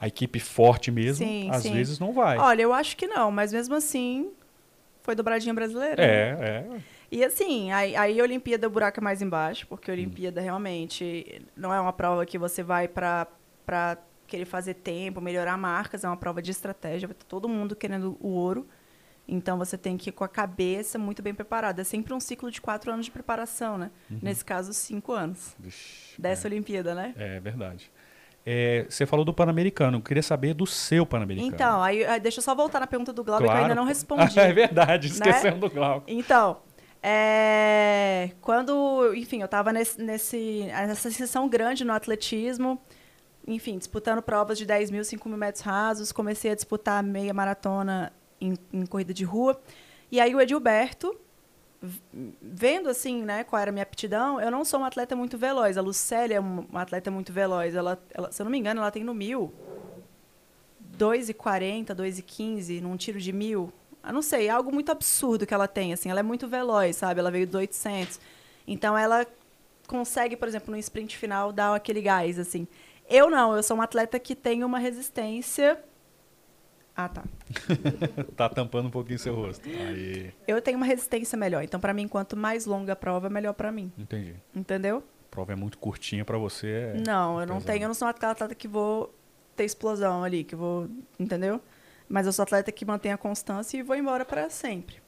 [0.00, 2.38] a equipe forte mesmo, Sim, às vezes não vai.
[2.38, 4.30] Olha, eu acho que não, mas mesmo assim
[5.02, 5.96] foi dobradinha brasileira.
[6.02, 6.08] né?
[6.08, 6.80] É, é.
[7.12, 11.42] E assim, aí, aí a Olimpíada o buraco é mais embaixo, porque a Olimpíada realmente
[11.54, 13.28] não é uma prova que você vai para
[14.26, 18.16] querer fazer tempo, melhorar marcas, é uma prova de estratégia, vai ter todo mundo querendo
[18.18, 18.66] o ouro.
[19.28, 21.82] Então você tem que ir com a cabeça muito bem preparada.
[21.82, 23.90] É sempre um ciclo de quatro anos de preparação, né?
[24.08, 27.12] Nesse caso, cinco anos Vixe, dessa Olimpíada, né?
[27.18, 27.92] é, é verdade.
[28.44, 31.54] É, você falou do Pan-Americano, eu queria saber do seu Pan-Americano.
[31.54, 34.36] Então, aí, deixa eu só voltar na pergunta do Glauber, que eu ainda não respondi.
[34.40, 35.14] é verdade, né?
[35.14, 36.06] esquecemos do Glauco.
[36.08, 36.58] Então,
[37.02, 42.80] é, quando, enfim, eu estava nesse, nesse, nessa sessão grande no atletismo,
[43.46, 48.12] enfim, disputando provas de 10 mil, 5 mil metros rasos, comecei a disputar meia maratona
[48.40, 49.60] em, em corrida de rua.
[50.12, 51.18] E aí o Edilberto,
[52.40, 55.76] vendo assim, né, qual era a minha aptidão, eu não sou uma atleta muito veloz.
[55.76, 57.74] A Lucélia é um- uma atleta muito veloz.
[57.74, 59.52] Ela, ela, se eu não me engano, ela tem no mil
[60.96, 63.72] 2,40, 2,15 num tiro de mil.
[64.04, 66.10] Eu não sei, é algo muito absurdo que ela tem, assim.
[66.10, 67.20] Ela é muito veloz, sabe?
[67.20, 68.18] Ela veio do 800.
[68.66, 69.26] Então, ela
[69.86, 72.66] consegue, por exemplo, no sprint final, dar aquele gás, assim.
[73.08, 75.78] Eu não, eu sou uma atleta que tem uma resistência...
[76.94, 77.22] Ah, tá.
[78.36, 79.66] Tá tampando um pouquinho seu rosto.
[79.68, 81.62] Aí, Eu tenho uma resistência melhor.
[81.62, 83.90] Então, para mim, quanto mais longa a prova, melhor para mim.
[83.96, 84.34] entendi.
[84.54, 84.98] Entendeu?
[84.98, 86.92] A prova é muito curtinha pra você.
[86.94, 87.64] é não, eu não pesado.
[87.64, 89.14] tenho, eu não sou uma atleta que vou
[89.56, 90.86] ter explosão ali, que vou,
[91.18, 91.60] entendeu?
[92.08, 95.00] Mas eu sou atleta que mantém a constância e vou embora para sempre.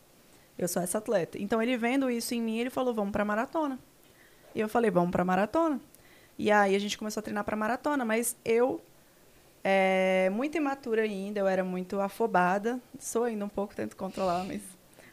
[0.58, 1.38] Eu sou essa atleta.
[1.38, 3.78] Então ele vendo isso em mim, ele falou: "Vamos para maratona".
[4.54, 5.80] E eu falei: "Vamos para maratona".
[6.38, 8.80] E aí a gente começou a treinar para maratona, mas eu
[9.62, 12.80] é, muito imatura ainda, eu era muito afobada.
[12.98, 14.62] Sou ainda um pouco, tento controlar, mas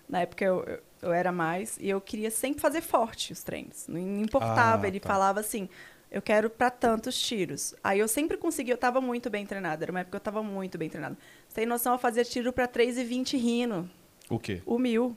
[0.10, 1.78] na época eu, eu, eu era mais.
[1.80, 3.88] E eu queria sempre fazer forte os treinos.
[3.88, 5.08] Não importava, Ah, ele tá.
[5.08, 5.70] falava assim,
[6.12, 7.74] eu quero para tantos tiros.
[7.84, 9.86] Aí eu sempre conseguia, eu estava muito bem treinada.
[9.86, 11.18] Era uma época que eu estava muito bem treinada.
[11.54, 13.90] Tem noção, eu fazia tiro para 3,20 rindo.
[14.30, 14.62] O quê?
[14.66, 15.16] O mil.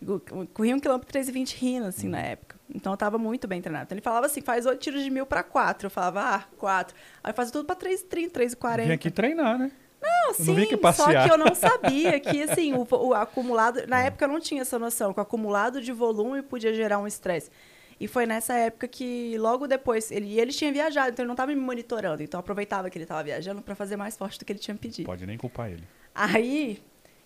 [0.00, 0.20] Eu
[0.54, 2.10] Corria um quilômetro 3,20 rindo, assim, Hum.
[2.10, 2.56] na época.
[2.72, 3.84] Então, eu estava muito bem treinada.
[3.84, 5.86] Então, ele falava assim, faz oito tiros de mil para quatro.
[5.86, 6.94] Eu falava, ah, quatro.
[7.24, 8.84] Aí eu fazia tudo para 3,30, 3,40.
[8.86, 9.72] Vim aqui treinar, né?
[10.00, 11.12] Não, Eu não sim, passear.
[11.12, 13.84] só que eu não sabia que, assim, o, o acumulado...
[13.88, 17.06] Na época, eu não tinha essa noção, que o acumulado de volume podia gerar um
[17.06, 17.50] estresse.
[18.00, 21.52] E foi nessa época que, logo depois, ele, ele tinha viajado, então ele não estava
[21.52, 22.22] me monitorando.
[22.22, 24.76] Então, eu aproveitava que ele estava viajando para fazer mais forte do que ele tinha
[24.76, 25.06] pedido.
[25.06, 25.82] Pode nem culpar ele.
[26.14, 26.80] Aí,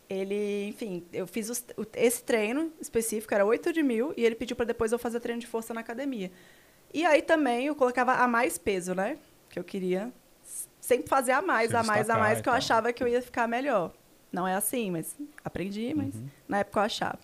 [0.08, 4.34] ele, enfim, eu fiz os- o- esse treino específico, era 8 de mil, e ele
[4.34, 6.30] pediu para depois eu fazer treino de força na academia.
[6.92, 9.18] E aí também eu colocava a mais peso, né?
[9.50, 10.12] Que eu queria
[10.80, 13.22] sempre fazer a mais, Se a mais, a mais, que eu achava que eu ia
[13.22, 13.92] ficar melhor.
[14.30, 16.26] Não é assim, mas aprendi, mas Uhum.
[16.48, 17.18] na época eu achava.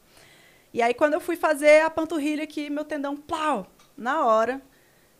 [0.72, 4.60] E aí quando eu fui fazer a panturrilha aqui, meu tendão, plau, na hora.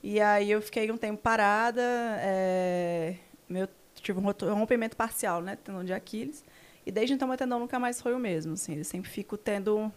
[0.03, 1.83] E aí eu fiquei um tempo parada,
[2.21, 3.17] é,
[3.49, 5.57] meu, tive um rompimento parcial, né?
[5.57, 6.45] Tendão de Aquiles.
[6.87, 8.79] E desde então meu tendão nunca mais foi o mesmo, assim.
[8.79, 9.93] Eu sempre fico tendo...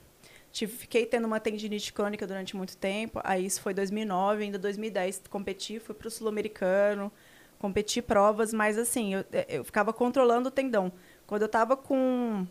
[0.51, 3.21] Tive, fiquei tendo uma tendinite crônica durante muito tempo.
[3.23, 7.11] Aí isso foi 2009, ainda 2010 competi, fui para o Sul-Americano,
[7.57, 10.91] competi provas, mas assim, eu, eu ficava controlando o tendão.
[11.25, 12.45] Quando eu estava com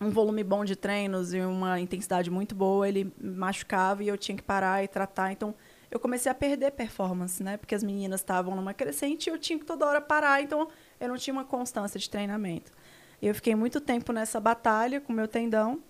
[0.00, 4.36] um volume bom de treinos e uma intensidade muito boa, ele machucava e eu tinha
[4.36, 5.32] que parar e tratar.
[5.32, 5.54] Então,
[5.90, 7.56] eu comecei a perder performance, né?
[7.56, 10.68] Porque as meninas estavam numa crescente e eu tinha que toda hora parar, então
[11.00, 12.70] eu não tinha uma constância de treinamento.
[13.22, 15.80] Eu fiquei muito tempo nessa batalha com meu tendão,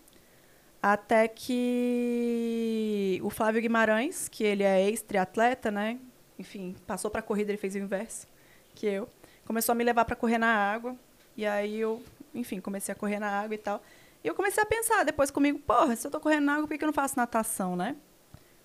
[0.81, 5.99] até que o Flávio Guimarães, que ele é ex-triatleta, né?
[6.38, 8.29] Enfim, passou para corrida, ele fez o inverso
[8.75, 9.09] que eu.
[9.45, 10.95] Começou a me levar para correr na água.
[11.37, 12.03] E aí eu,
[12.35, 13.83] enfim, comecei a correr na água e tal.
[14.27, 16.71] E eu comecei a pensar depois comigo, porra, se eu tô correndo na água, por
[16.71, 17.95] que que eu não faço natação, né?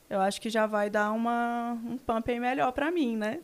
[0.10, 3.41] Eu acho que já vai dar uma, um pump aí melhor para mim, né?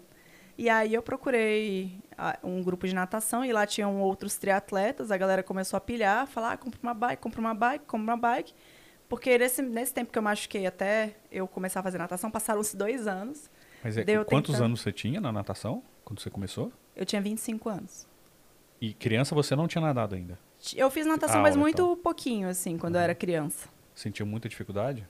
[0.57, 2.01] E aí eu procurei
[2.43, 5.11] um grupo de natação e lá tinham outros triatletas.
[5.11, 8.17] A galera começou a pilhar, falar, ah, compra uma bike, compra uma bike, compra uma
[8.17, 8.51] bike.
[9.07, 13.05] Porque nesse, nesse tempo que eu machuquei até eu começar a fazer natação, passaram-se dois
[13.05, 13.47] anos.
[13.83, 14.65] Mas é, quantos tentando.
[14.65, 16.73] anos você tinha na natação quando você começou?
[16.95, 18.07] Eu tinha 25 anos.
[18.81, 20.46] E criança você não tinha nadado ainda?
[20.75, 21.95] Eu fiz natação, Aula mas muito tal.
[21.97, 23.69] pouquinho, assim, quando eu era criança.
[23.93, 25.07] Sentiu muita dificuldade?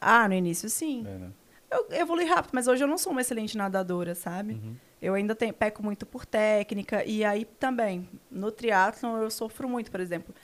[0.00, 1.04] Ah, no início, sim.
[1.06, 1.30] É, né?
[1.70, 4.54] Eu evolui rápido, mas hoje eu não sou uma excelente nadadora, sabe?
[4.54, 4.76] Uhum.
[5.02, 7.04] Eu ainda tenho, peco muito por técnica.
[7.04, 10.34] E aí também, no triatlon, eu sofro muito, por exemplo.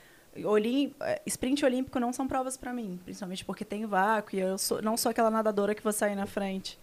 [0.45, 4.57] Olim, eh, sprint olímpico não são provas para mim, principalmente porque tem vácuo e eu
[4.59, 6.79] sou- não sou aquela nadadora que vou sair na frente.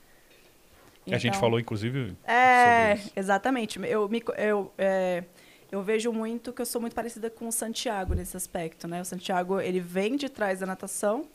[1.08, 3.80] a gente Então- falou, inclusive, É, exatamente.
[3.84, 5.24] Eu, me, eu, é,
[5.72, 9.02] eu vejo muito que eu sou muito parecida com o Santiago nesse aspecto, né?
[9.02, 11.28] O Santiago, ele vem de trás da natação,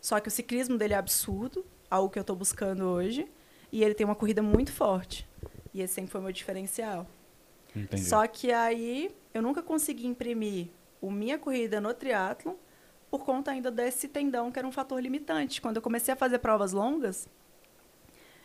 [0.00, 3.26] só que o ciclismo dele é absurdo, algo que eu estou buscando hoje,
[3.70, 5.26] e ele tem uma corrida muito forte.
[5.74, 7.06] E esse sempre foi o meu diferencial.
[7.74, 8.04] Entendi.
[8.04, 10.68] Só que aí eu nunca consegui imprimir
[11.00, 12.54] o minha corrida no triatlon
[13.10, 15.60] por conta ainda desse tendão que era um fator limitante.
[15.60, 17.28] Quando eu comecei a fazer provas longas,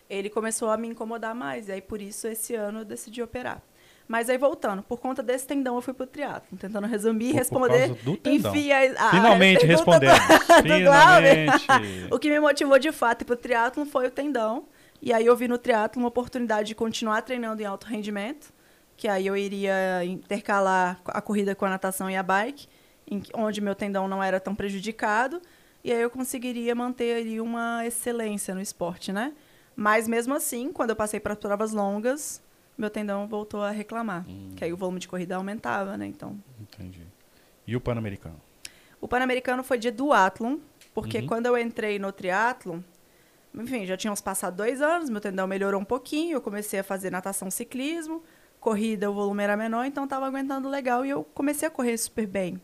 [0.10, 1.68] ele começou a me incomodar mais.
[1.68, 3.62] E aí por isso esse ano eu decidi operar.
[4.08, 7.34] Mas aí voltando, por conta desse tendão eu fui pro triatlon, tentando resumir e Por-
[7.34, 7.40] por
[7.70, 7.88] responder.
[7.90, 8.56] causa do tendão.
[8.56, 10.20] Enfim, a, a- Finalmente a respondemos.
[10.48, 11.52] do- do Glauber.
[11.60, 12.08] Finalmente.
[12.14, 14.66] O que me motivou de fato ir pro triatlon foi o tendão.
[15.02, 18.52] E aí eu vi no triatlon uma oportunidade de continuar treinando em alto rendimento,
[18.96, 22.68] que aí eu iria intercalar a corrida com a natação e a bike,
[23.10, 25.42] em onde meu tendão não era tão prejudicado,
[25.84, 29.34] e aí eu conseguiria manter ali uma excelência no esporte, né?
[29.76, 32.42] Mas mesmo assim, quando eu passei para provas longas,
[32.78, 34.52] meu tendão voltou a reclamar, Hum.
[34.56, 36.06] que aí o volume de corrida aumentava, né?
[36.06, 37.02] Então, Entendi.
[37.66, 38.40] E o Pan-Americano?
[39.02, 40.58] o Pan-Americano foi de duatlon,
[40.94, 41.28] porque Uhum.
[41.28, 42.80] quando eu entrei no triatlon,
[43.54, 47.10] enfim, já tínhamos passado dois anos, meu tendão melhorou um pouquinho, eu comecei a fazer
[47.12, 48.24] natação ciclismo,
[48.60, 52.26] corrida o volume era menor, então estava aguentando legal e eu comecei a correr super
[52.28, 52.60] bem.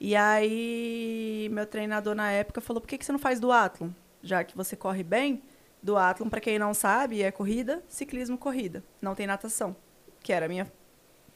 [0.00, 0.14] E
[0.62, 3.90] aí, meu treinador na época falou, por que, que você não faz duatlon?
[4.22, 5.42] Já que você corre bem,
[5.82, 8.82] duatlon, para quem não sabe, é corrida, ciclismo, corrida.
[9.00, 9.76] Não tem natação,
[10.22, 10.70] que era minha,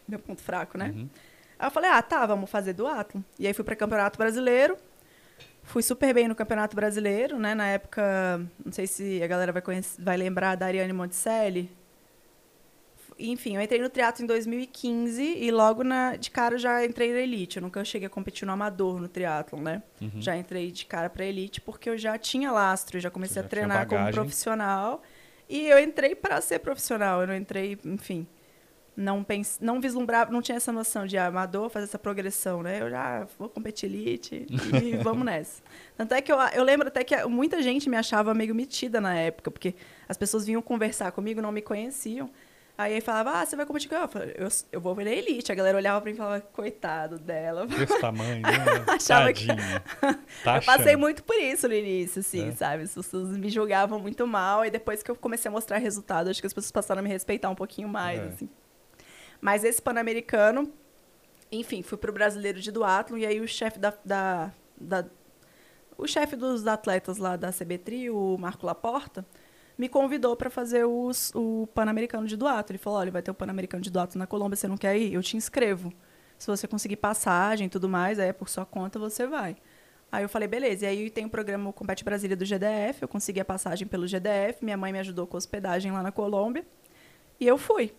[0.06, 0.92] meu ponto fraco, né?
[0.94, 1.08] Uhum.
[1.58, 3.22] Aí eu falei, ah, tá, vamos fazer duatlon.
[3.38, 4.76] E aí fui para Campeonato Brasileiro.
[5.62, 7.54] Fui super bem no Campeonato Brasileiro, né?
[7.54, 11.70] Na época, não sei se a galera vai, conhecer, vai lembrar da Ariane Monticelli.
[13.30, 17.20] Enfim, eu entrei no triatlo em 2015 e logo na, de cara já entrei na
[17.20, 17.56] elite.
[17.56, 19.82] Eu nunca cheguei a competir no amador no triatlo, né?
[20.00, 20.20] Uhum.
[20.20, 23.48] Já entrei de cara para elite porque eu já tinha lastro, já comecei já a
[23.48, 25.02] treinar como profissional.
[25.48, 28.26] E eu entrei para ser profissional, eu não entrei, enfim,
[28.96, 32.80] não pense, não vislumbrava, não tinha essa noção de amador, fazer essa progressão, né?
[32.80, 34.46] Eu já vou competir elite
[34.82, 35.62] e vamos nessa.
[35.96, 39.14] Tanto é que eu, eu lembro até que muita gente me achava meio metida na
[39.14, 39.74] época, porque
[40.08, 42.30] as pessoas vinham conversar comigo, não me conheciam.
[42.82, 44.08] Aí falava, ah, você vai competir com eu?
[44.08, 45.50] falei, eu, eu vou ver a elite.
[45.50, 47.66] A galera olhava pra mim e falava, coitado dela.
[47.66, 48.50] Desse tamanho, né?
[48.88, 49.56] Achava Tadinha.
[49.56, 50.42] que...
[50.44, 52.52] Tá eu passei muito por isso no início, assim, é.
[52.52, 52.84] sabe?
[52.84, 54.64] As pessoas me julgavam muito mal.
[54.64, 57.08] E depois que eu comecei a mostrar resultado, acho que as pessoas passaram a me
[57.08, 58.24] respeitar um pouquinho mais, é.
[58.26, 58.48] assim.
[59.40, 60.72] Mas esse Pan-Americano,
[61.50, 63.18] enfim, fui pro Brasileiro de Duatlon.
[63.18, 65.04] E aí o chefe da, da, da
[65.98, 69.24] o chefe dos atletas lá da CBTRI, o Marco Laporta,
[69.76, 72.72] me convidou para fazer os, o Pan-Americano de Duato.
[72.72, 75.14] Ele falou: olha, vai ter o Pan-Americano de Duato na Colômbia, você não quer ir?
[75.14, 75.92] Eu te inscrevo.
[76.38, 79.56] Se você conseguir passagem e tudo mais, aí é por sua conta, você vai.
[80.10, 80.84] Aí eu falei, beleza.
[80.84, 84.62] E aí tem o programa Compete Brasília do GDF, eu consegui a passagem pelo GDF,
[84.62, 86.66] minha mãe me ajudou com hospedagem lá na Colômbia.
[87.40, 87.94] E eu fui.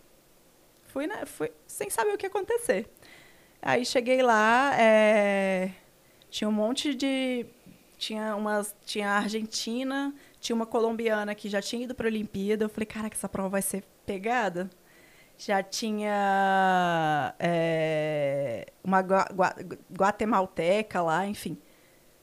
[0.83, 1.25] Fui, né?
[1.25, 2.88] Fui sem saber o que ia acontecer.
[3.62, 5.71] Aí cheguei lá, é...
[6.29, 7.45] tinha um monte de.
[7.97, 8.75] Tinha umas.
[8.86, 12.65] Tinha a Argentina, tinha uma colombiana que já tinha ido para a Olimpíada.
[12.65, 14.69] Eu falei, cara, que essa prova vai ser pegada.
[15.38, 21.58] Já tinha é, uma guatemalteca lá, enfim.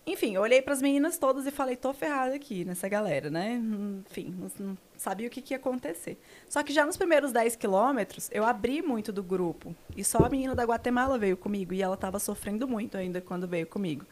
[0.06, 3.61] Enfim, eu olhei para as meninas todas e falei, tô ferrada aqui nessa galera, né?
[4.06, 6.18] Enfim, não sabia o que, que, ia acontecer.
[6.48, 9.74] Só que já nos primeiros 10 quilômetros, eu abri muito do grupo.
[9.96, 11.72] E só a menina da Guatemala veio comigo.
[11.72, 14.04] E ela estava sofrendo muito ainda quando veio comigo.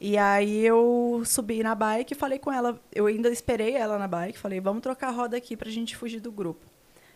[0.00, 4.08] E aí eu subi na bike e falei com ela, eu ainda esperei ela na
[4.08, 6.66] bike, falei, vamos trocar a roda aqui pra gente fugir do grupo.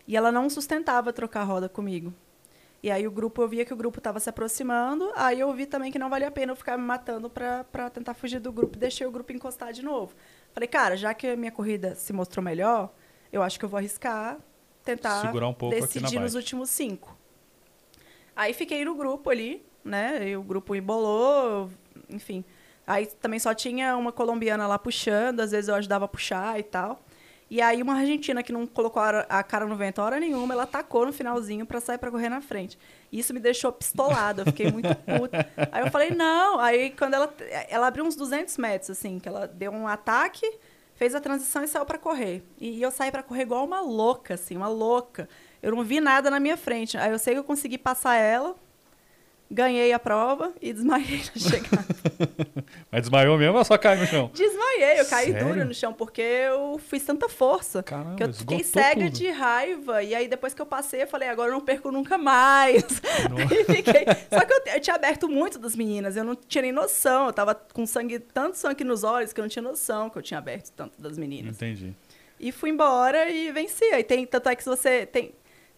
[0.07, 2.13] E ela não sustentava trocar a roda comigo.
[2.83, 5.65] E aí o grupo, eu via que o grupo estava se aproximando, aí eu vi
[5.65, 8.77] também que não valia a pena eu ficar me matando para tentar fugir do grupo
[8.77, 10.15] e deixei o grupo encostar de novo.
[10.53, 12.93] Falei, cara, já que a minha corrida se mostrou melhor,
[13.33, 14.39] eu acho que eu vou arriscar
[14.85, 17.17] tentar Segurar um pouco decidir nos últimos cinco.
[18.37, 20.29] Aí fiquei no grupo ali, né?
[20.29, 21.71] E o grupo embolou,
[22.11, 22.45] enfim.
[22.87, 26.63] Aí também só tinha uma colombiana lá puxando, às vezes eu ajudava a puxar e
[26.63, 27.03] tal.
[27.51, 31.07] E aí uma argentina que não colocou a cara no vento hora nenhuma, ela tacou
[31.07, 32.79] no finalzinho para sair para correr na frente.
[33.13, 35.47] E isso me deixou pistolada, eu fiquei muito puta.
[35.71, 36.59] Aí eu falei, não.
[36.59, 37.33] Aí quando ela,
[37.69, 40.51] ela abriu uns 200 metros, assim, que ela deu um ataque,
[40.95, 42.43] fez a transição e saiu para correr.
[42.59, 45.29] E, e eu saí para correr igual uma louca, assim, uma louca.
[45.63, 46.97] Eu não vi nada na minha frente.
[46.97, 48.57] Aí eu sei que eu consegui passar ela,
[49.51, 51.87] ganhei a prova e desmaiei na chegada.
[52.91, 54.31] Mas desmaiou mesmo ou só caiu no chão?
[54.33, 55.47] Desmaiei, eu caí Sério?
[55.47, 57.83] duro no chão, porque eu fiz tanta força.
[57.83, 59.11] Caramba, que eu fiquei cega tudo.
[59.11, 60.03] de raiva.
[60.03, 62.83] E aí, depois que eu passei, eu falei, agora eu não perco nunca mais.
[63.67, 64.05] fiquei...
[64.33, 67.27] Só que eu, eu, tinha aberto muito das meninas, eu não tinha nem noção.
[67.27, 70.23] Eu tava com sangue, tanto sangue nos olhos que eu não tinha noção que eu
[70.23, 71.57] tinha aberto tanto das meninas.
[71.57, 71.95] Entendi.
[72.39, 73.85] E fui embora e venci.
[73.93, 75.33] Aí tem, tanto é que se você tem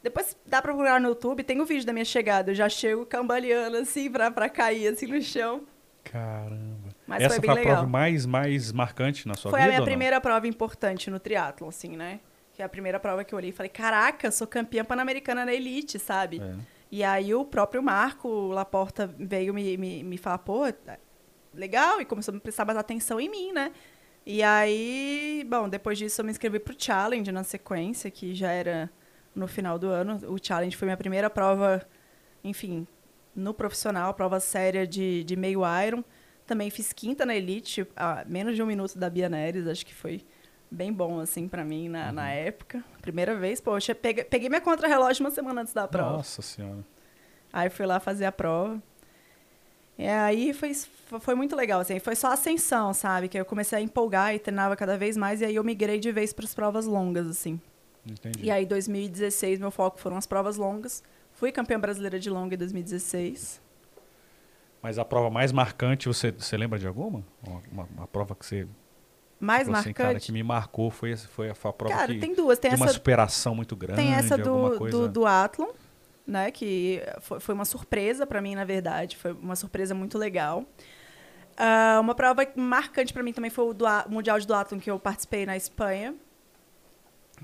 [0.07, 2.53] depois dá pra procurar no YouTube, tem o um vídeo da minha chegada.
[2.53, 5.65] Eu já chego cambaleando assim pra, pra cair assim no chão.
[6.05, 6.95] Caramba.
[7.05, 7.77] Mas Essa foi, bem foi a legal.
[7.79, 9.73] prova mais, mais marcante na sua foi vida?
[9.73, 12.21] Foi a minha primeira prova importante no triatlo, assim, né?
[12.53, 15.53] Que é a primeira prova que eu olhei e falei, caraca, sou campeã pan-americana na
[15.53, 16.41] elite, sabe?
[16.41, 16.55] É.
[16.93, 20.99] E aí o próprio Marco Laporta veio me, me, me falar, pô, tá
[21.53, 23.73] legal, e começou a prestar mais atenção em mim, né?
[24.25, 28.89] E aí, bom, depois disso eu me inscrevi pro Challenge na sequência, que já era
[29.37, 30.19] no final do ano.
[30.29, 31.87] O challenge foi minha primeira prova,
[32.43, 32.87] enfim,
[33.35, 36.03] no profissional, prova séria de, de meio iron.
[36.47, 39.95] Também fiz quinta na elite, a menos de um minuto da Bia Neres, acho que
[39.95, 40.25] foi
[40.71, 42.13] bem bom, assim, para mim na, uhum.
[42.13, 42.83] na época.
[43.03, 46.17] Primeira vez, poxa, peguei, peguei minha contra-relógio uma semana antes da prova.
[46.17, 46.85] Nossa Senhora.
[47.53, 48.81] Aí fui lá fazer a prova.
[49.99, 53.29] E aí foi, foi muito legal, assim, foi só ascensão, sabe?
[53.29, 56.13] Que eu comecei a empolgar e treinava cada vez mais, e aí eu migrei de
[56.13, 57.61] vez para as provas longas, assim.
[58.07, 58.45] Entendi.
[58.45, 61.03] E aí, 2016, meu foco foram as provas longas.
[61.33, 63.61] Fui campeã brasileira de longa em 2016.
[64.83, 67.25] Mas a prova mais marcante, você, você lembra de alguma?
[67.47, 68.69] Uma, uma, uma prova que você.
[69.39, 69.89] Mais tipo marcante?
[69.89, 72.59] Assim, cara, que me marcou foi, foi a, foi a prova cara, que, tem duas.
[72.59, 74.01] Tem de essa, uma superação muito grande.
[74.01, 74.97] Tem essa do, coisa...
[74.97, 75.73] do, do Athlon,
[76.27, 76.51] né?
[76.51, 79.17] Que foi, foi uma surpresa para mim, na verdade.
[79.17, 80.65] Foi uma surpresa muito legal.
[81.59, 85.01] Uh, uma prova marcante para mim também foi o do, Mundial de Duathlon que eu
[85.01, 86.15] participei na Espanha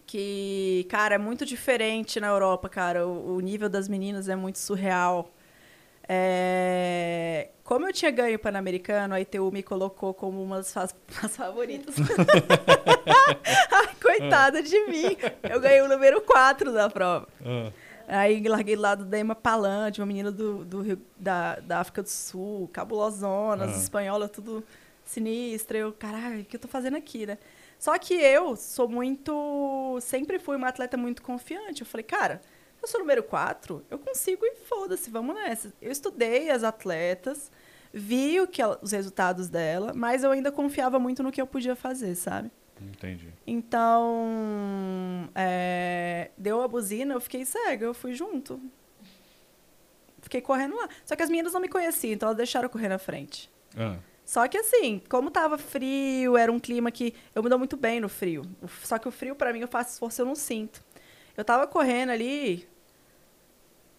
[0.06, 3.06] que, cara, é muito diferente na Europa, cara.
[3.06, 5.30] O, o nível das meninas é muito surreal.
[6.08, 7.48] É...
[7.64, 10.74] Como eu tinha ganho o Pan-Americano, a ITU me colocou como uma das,
[11.30, 11.94] favoritas.
[13.70, 15.16] Ai, Coitada de mim.
[15.48, 17.28] Eu ganhei o número 4 da prova.
[17.44, 17.70] Ah,
[18.08, 22.02] Aí larguei do lado da Emma Palante, uma menina do, do Rio- da, da África
[22.02, 23.68] do Sul, cabulosona, Ah.
[23.70, 24.62] espanhola, tudo
[25.04, 25.78] sinistra.
[25.78, 27.38] Eu, caralho, o que eu tô fazendo aqui, né?
[27.82, 29.98] Só que eu sou muito.
[30.00, 31.80] Sempre fui uma atleta muito confiante.
[31.80, 32.40] Eu falei, cara,
[32.80, 35.72] eu sou número 4, eu consigo e foda-se, vamos nessa.
[35.82, 37.50] Eu estudei as atletas,
[37.92, 41.46] vi o que ela- os resultados dela, mas eu ainda confiava muito no que eu
[41.46, 42.52] podia fazer, sabe?
[42.80, 43.28] entendi.
[43.44, 48.60] Então, é, deu a buzina, eu fiquei cega, eu fui junto.
[50.20, 50.88] Fiquei correndo lá.
[51.04, 53.50] Só que as meninas não me conheciam, então elas deixaram eu correr na frente.
[53.76, 57.76] Ah, Só que assim, como tava frio, era um clima que eu me dou muito
[57.76, 58.42] bem no frio.
[58.82, 60.82] Só que o frio, pra mim, eu faço esforço, eu não sinto.
[61.36, 62.68] Eu tava correndo ali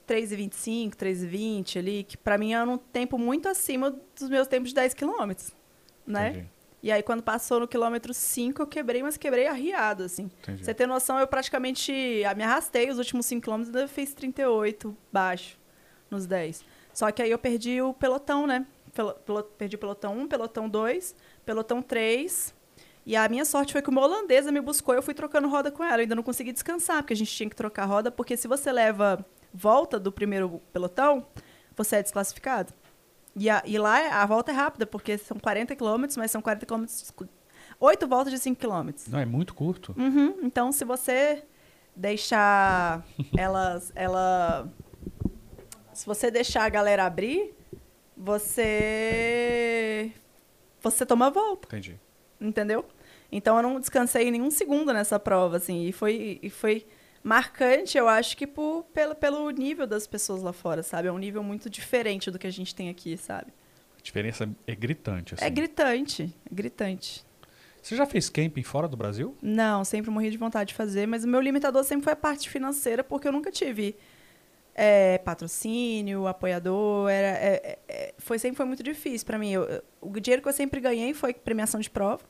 [0.07, 4.75] 3,25, 3,20 ali, que pra mim era um tempo muito acima dos meus tempos de
[4.75, 5.51] 10 quilômetros,
[6.05, 6.29] né?
[6.29, 6.53] entendi.
[6.83, 10.29] E aí, quando passou no quilômetro 5, eu quebrei, mas quebrei arriado, assim.
[10.41, 10.65] Entendi.
[10.65, 11.93] Você ter noção, eu praticamente
[12.25, 15.57] ah, me arrastei os últimos 5 quilômetros, ainda fiz 38 baixo
[16.12, 16.65] nos 10.
[16.93, 18.67] Só que aí eu perdi o pelotão, né?
[18.93, 22.53] Pelo- perdi o pelotão 1, pelotão 2, pelotão 3.
[23.06, 25.71] E a minha sorte foi que uma holandesa me buscou e eu fui trocando roda
[25.71, 25.95] com ela.
[25.97, 28.71] Eu ainda não consegui descansar, porque a gente tinha que trocar roda, porque se você
[28.71, 31.25] leva volta do primeiro pelotão,
[31.75, 32.71] você é desclassificado.
[33.36, 36.65] E, a- e lá a volta é rápida, porque são 40 quilômetros, mas são 40
[36.65, 37.12] quilômetros.
[37.79, 39.08] 8 voltas de 5 quilômetros.
[39.08, 39.93] Não, é muito curto.
[39.97, 41.43] Uhum, Então, se você
[41.95, 43.03] deixar
[43.38, 44.71] elas, ela,
[45.93, 47.53] se você deixar a galera abrir,
[48.23, 50.09] você,
[50.81, 51.99] você toma a volta, Entendi.
[52.39, 52.86] entendeu?
[53.29, 56.86] Então, eu não descansei nenhum segundo nessa prova, assim, e foi, e foi
[57.21, 61.09] marcante, eu acho que por, pelo, pelo nível das pessoas lá fora, sabe?
[61.09, 63.51] É um nível muito diferente do que a gente tem aqui, sabe?
[63.99, 65.43] A diferença é gritante, assim.
[65.43, 67.25] É gritante, é gritante.
[67.81, 69.36] Você já fez camping fora do Brasil?
[69.41, 72.49] Não, sempre morri de vontade de fazer, mas o meu limitador sempre foi a parte
[72.49, 73.97] financeira, porque eu nunca tive
[74.75, 79.51] é, patrocínio, apoiador, era, é, é, é, foi sempre foi muito difícil para mim.
[79.51, 82.23] Eu- o dinheiro que eu sempre ganhei foi premiação de prova,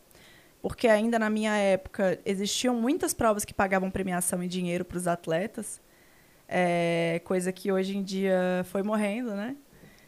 [0.62, 5.08] porque ainda na minha época existiam muitas provas que pagavam premiação em dinheiro para os
[5.08, 5.82] atletas,
[6.47, 9.56] é, coisa que hoje em dia foi morrendo, né?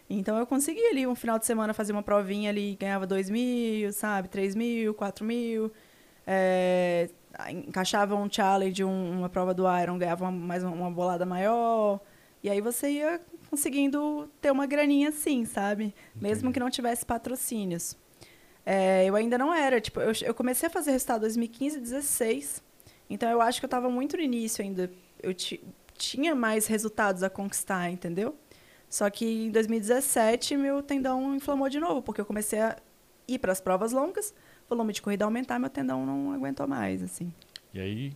[0.10, 3.92] Então eu consegui ali um final de semana fazer uma provinha ali, ganhava dois mil,
[3.92, 5.72] sabe, três mil, quatro mil,
[6.28, 7.10] é,
[7.50, 12.00] encaixava um challenge, um- uma prova do Iron, ganhava uma- mais uma, uma bolada maior.
[12.46, 15.96] E aí você ia conseguindo ter uma graninha assim, sabe?
[16.14, 16.54] Mesmo Entendi.
[16.54, 17.98] que não tivesse patrocínios.
[18.64, 22.64] É, eu ainda não era, tipo, eu, eu comecei a fazer resultado em 2015, 16.
[23.10, 24.92] Então eu acho que eu estava muito no início ainda.
[25.24, 25.60] Eu ti-
[25.98, 28.36] tinha mais resultados a conquistar, entendeu?
[28.88, 32.78] Só que em 2017 meu tendão inflamou de novo, porque eu comecei a
[33.28, 34.36] ir para as provas longas,
[34.70, 37.34] volume de corrida aumentar, meu tendão não aguentou mais, assim.
[37.74, 38.14] E aí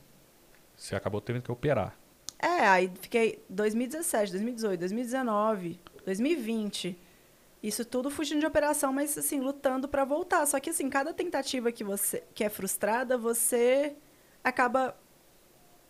[0.78, 1.98] você acabou tendo que operar.
[2.40, 6.98] É, aí fiquei 2017, 2018, 2019, 2020.
[7.62, 10.46] Isso tudo fugindo de operação, mas assim, lutando para voltar.
[10.46, 13.94] Só que assim, cada tentativa que você que é frustrada, você
[14.44, 14.96] acaba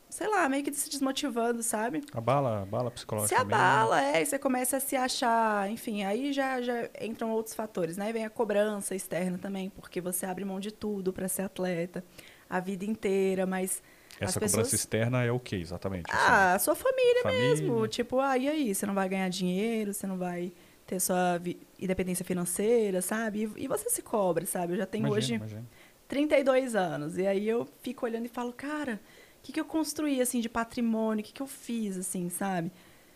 [0.09, 2.03] sei lá, meio que se desmotivando, sabe?
[2.11, 3.53] Abala, abala Se psicologicamente.
[3.53, 7.95] abala, é, e você começa a se achar, enfim, aí já, já entram outros fatores,
[7.95, 8.11] né?
[8.11, 12.03] Vem a cobrança externa também, porque você abre mão de tudo para ser atleta
[12.49, 13.83] a vida inteira, mas
[14.23, 16.09] as Essa pessoas cobrança externa é o que exatamente?
[16.11, 16.19] assim?
[16.21, 17.49] ah, a sua família, Família.
[17.49, 17.87] mesmo.
[17.87, 18.75] Tipo, ah, e aí?
[18.75, 20.51] Você não vai ganhar dinheiro, você não vai
[20.85, 21.39] ter sua
[21.79, 23.51] independência financeira, sabe?
[23.55, 24.73] E, e você se cobra, sabe?
[24.73, 25.69] Eu já tenho Imagino, hoje imagino.
[26.07, 27.17] 32 anos.
[27.17, 28.99] E aí eu fico olhando e falo, cara,
[29.37, 31.21] o que, que eu construí, assim, de patrimônio?
[31.21, 32.71] O que, que eu fiz, assim, sabe?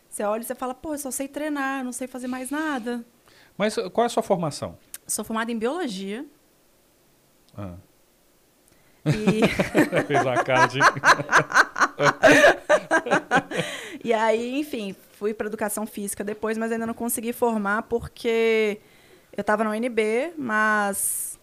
[0.09, 3.03] Você olha e você fala, pô, eu só sei treinar, não sei fazer mais nada.
[3.57, 4.77] Mas qual é a sua formação?
[5.07, 6.25] Sou formada em biologia.
[7.57, 7.75] Ah.
[9.05, 9.47] E,
[10.07, 10.79] Fez uma cara de...
[14.03, 18.79] e aí, enfim, fui para educação física depois, mas ainda não consegui formar porque
[19.35, 21.39] eu estava na UNB, mas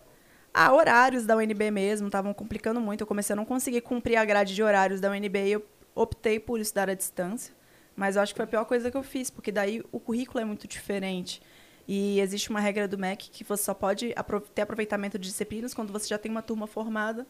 [0.53, 3.03] ah, horários da UNB mesmo estavam complicando muito.
[3.03, 6.41] Eu comecei a não conseguir cumprir a grade de horários da UNB e eu optei
[6.41, 7.55] por estudar à distância.
[7.95, 10.41] Mas eu acho que foi a pior coisa que eu fiz, porque daí o currículo
[10.41, 11.43] é muito diferente.
[11.87, 14.15] E existe uma regra do MEC que você só pode
[14.55, 17.27] ter aproveitamento de disciplinas quando você já tem uma turma formada.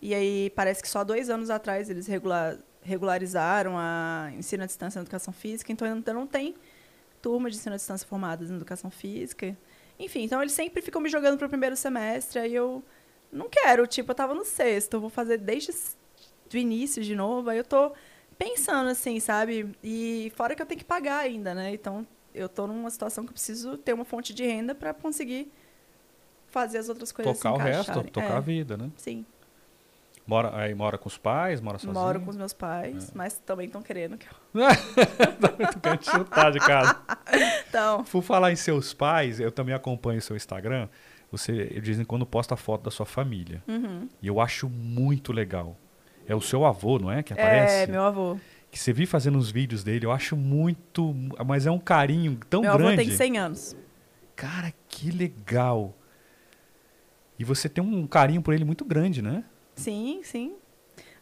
[0.00, 4.98] E aí parece que só dois anos atrás eles regular, regularizaram a ensino à distância
[4.98, 6.54] na educação física, então ainda não tem
[7.22, 9.56] turma de ensino à distância formadas em educação física.
[9.98, 12.82] Enfim, então eles sempre ficam me jogando para o primeiro semestre, aí eu
[13.32, 15.70] não quero, tipo, eu tava no sexto, eu vou fazer desde
[16.52, 17.92] o início de novo, aí eu tô
[18.36, 19.74] pensando assim, sabe?
[19.82, 21.72] E fora que eu tenho que pagar ainda, né?
[21.72, 25.50] Então eu tô numa situação que eu preciso ter uma fonte de renda para conseguir
[26.48, 28.90] fazer as outras coisas tocar o resto, tocar É, a vida, né?
[28.96, 29.24] Sim.
[30.26, 32.02] Mora, aí mora com os pais, mora sozinho?
[32.02, 34.30] Moro com os meus pais, mas também estão querendo que eu...
[35.82, 36.96] quer te chutar de casa.
[37.68, 40.88] Então, Por falar em seus pais, eu também acompanho o seu Instagram.
[41.32, 43.60] Você de vez em quando posta foto da sua família.
[43.66, 44.08] uhum.
[44.22, 45.76] E eu acho muito legal.
[46.26, 47.22] É o seu avô, não é?
[47.24, 47.74] Que aparece?
[47.74, 48.38] é, meu avô.
[48.70, 51.12] Que você vi fazendo os vídeos dele, eu acho muito.
[51.44, 53.00] Mas é um carinho tão meu grande.
[53.00, 53.76] avô tem 100 anos.
[54.36, 55.92] Cara, que legal.
[57.36, 59.42] E você tem um carinho por ele muito grande, né?
[59.76, 60.54] Sim, sim.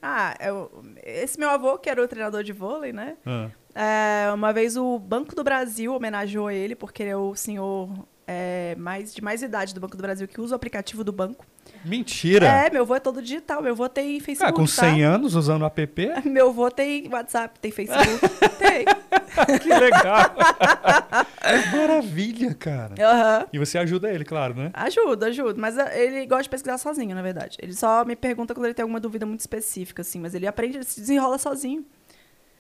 [0.01, 0.71] Ah, eu-
[1.05, 3.17] esse meu avô, que era o treinador de vôlei, né?
[3.25, 7.89] Ah, É, uma vez o Banco do Brasil homenageou ele, porque ele é o senhor
[8.27, 11.47] é, mais, de mais idade do Banco do Brasil que usa o aplicativo do banco.
[11.85, 12.47] Mentira!
[12.47, 13.63] É, meu avô é todo digital.
[13.63, 15.09] Meu avô tem Facebook, ah, com 100 tá?
[15.09, 16.11] anos usando o app?
[16.25, 18.21] Meu avô tem WhatsApp, tem Facebook.
[18.59, 18.85] tem.
[19.63, 20.35] que legal!
[21.73, 22.95] Maravilha, cara.
[22.99, 23.47] Aham.
[23.53, 24.71] E você ajuda ele, claro, né?
[24.75, 25.61] Ajuda, ajuda.
[25.61, 27.57] Mas ah, ele gosta de pesquisar sozinho, na verdade.
[27.61, 30.21] Ele só me pergunta quando ele tem alguma dúvida muito específica, assim.
[30.21, 31.85] Mas ele aprende, ele se desenrola sozinho.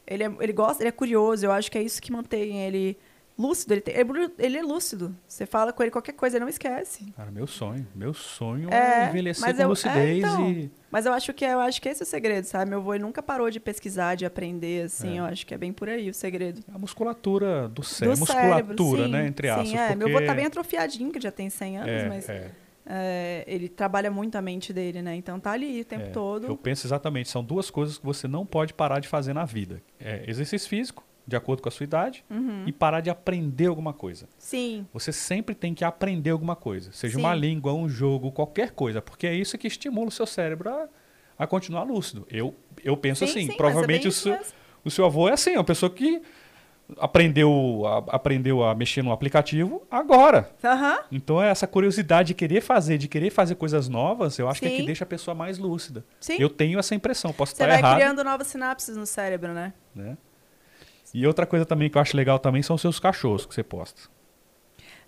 [0.07, 1.47] Ele, é- ele gosta, ele é curioso.
[1.47, 2.99] Eu acho que é isso que mantém ele
[3.43, 3.75] lúcido.
[3.75, 5.15] Ele, tem- ele é- ele é lúcido.
[5.27, 7.13] Você fala com ele qualquer coisa, ele não esquece.
[7.17, 7.87] Cara, meu sonho.
[7.95, 10.51] Meu sonho é, É, envelhecer mas com eu- é, lucidez então.
[10.51, 10.71] e.
[10.91, 12.71] Mas eu acho que eu acho que esse é o segredo, sabe?
[12.71, 15.17] Meu avô nunca parou de pesquisar, de aprender, assim.
[15.17, 15.21] É.
[15.21, 16.63] Eu acho que é bem por aí o segredo.
[16.73, 18.17] A musculatura do cérebro.
[18.17, 19.27] Do musculatura, cérebro, sim, né?
[19.27, 19.69] Entre aspas.
[19.69, 19.89] Sim, é.
[19.95, 22.51] Meu porque- avô tá bem atrofiadinho, que já tem 100 anos, é, mas é,
[22.87, 25.15] é, ele trabalha muito a mente dele, né?
[25.17, 26.11] Então tá ali o tempo é.
[26.11, 26.47] todo.
[26.47, 27.29] Eu penso exatamente.
[27.29, 31.03] São duas coisas que você não pode parar de fazer na vida: é exercício físico,
[31.27, 32.65] de acordo com a sua idade, Uhum.
[32.67, 34.29] e parar de aprender alguma coisa.
[34.39, 37.21] Sim, Você sempre tem que aprender alguma coisa, seja Sim.
[37.21, 40.89] uma língua, um jogo, qualquer coisa, porque é isso que estimula o seu cérebro a,
[41.39, 42.27] a continuar lúcido.
[42.31, 42.55] Eu,
[42.85, 44.39] eu penso sim, assim, sim, é provavelmente bem o, seu,
[44.85, 46.21] o seu avô é assim, é uma pessoa que
[46.99, 50.51] aprendeu a, aprendeu a mexer no aplicativo agora.
[50.63, 50.99] Aham.
[51.11, 54.67] Então é essa curiosidade de querer fazer, de querer fazer coisas novas, eu acho que
[54.67, 54.87] é que Sim.
[54.87, 56.05] deixa a pessoa mais lúcida.
[56.21, 56.37] Sim.
[56.39, 59.73] Eu tenho essa impressão, posso Você estar vai errado, criando novas sinapses no cérebro, né?
[59.95, 60.17] né?
[61.15, 63.63] E outra coisa também que eu acho legal também são os seus cachorros que você
[63.63, 64.03] posta.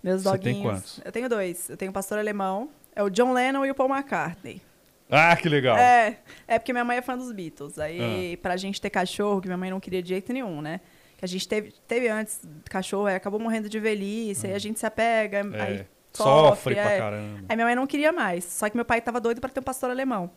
[0.03, 0.73] Meus Você tem doguinhos.
[0.75, 1.01] quantos?
[1.03, 1.69] Eu tenho dois.
[1.69, 4.61] Eu tenho o pastor alemão, é o John Lennon e o Paul McCartney.
[5.09, 5.77] Ah, que legal.
[5.77, 7.77] É, é porque minha mãe é fã dos Beatles.
[7.79, 7.83] Ah.
[7.85, 10.79] Aí, pra gente ter cachorro, que minha mãe não queria de jeito nenhum, né?
[11.17, 12.39] Que a gente teve, teve antes
[12.69, 16.75] cachorro, aí acabou morrendo de velhice, aí a gente se apega, É, aí sofre sofre,
[16.75, 16.97] pra é.
[16.99, 17.39] caramba.
[17.49, 18.43] Aí minha mãe não queria mais.
[18.45, 20.29] Só que meu pai tava doido pra ter um pastor alemão.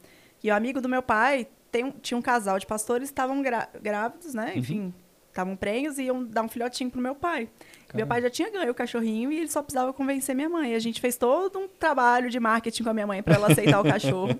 [0.42, 4.32] E o amigo do meu pai tem tinha um casal de pastores, estavam grá- grávidos,
[4.34, 4.54] né?
[4.56, 4.92] Uhum.
[5.28, 7.42] Estavam prenhos e iam dar um filhotinho pro meu pai.
[7.42, 7.50] Meu
[7.88, 8.06] Caramba.
[8.08, 10.74] pai já tinha ganho o cachorrinho e ele só precisava convencer minha mãe.
[10.74, 13.80] A gente fez todo um trabalho de marketing com a minha mãe para ela aceitar
[13.80, 14.38] o cachorro.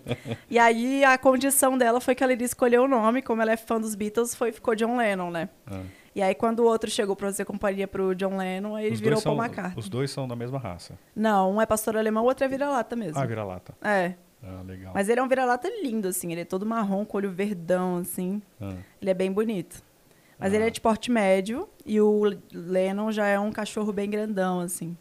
[0.51, 3.57] E aí a condição dela foi que ela iria escolher o nome, como ela é
[3.57, 5.49] fã dos Beatles, foi ficou John Lennon, né?
[5.67, 5.81] Ah.
[6.15, 9.01] E aí quando o outro chegou para fazer companhia pro John Lennon, aí ele Os
[9.01, 9.79] virou Paul McCartney.
[9.79, 10.99] os dois são da mesma raça.
[11.15, 13.19] Não, um é pastor alemão, o outro é vira-lata mesmo.
[13.21, 13.73] Ah, vira-lata.
[13.83, 14.15] É.
[14.43, 14.93] Ah, legal.
[14.95, 16.31] Mas ele é um vira-lata lindo, assim.
[16.31, 18.41] Ele é todo marrom, com olho verdão, assim.
[18.61, 19.83] Ah, Ele é bem bonito.
[20.39, 20.57] Mas Ah.
[20.57, 22.23] ele é de porte médio e o
[22.53, 24.97] Lennon já é um cachorro bem grandão, assim.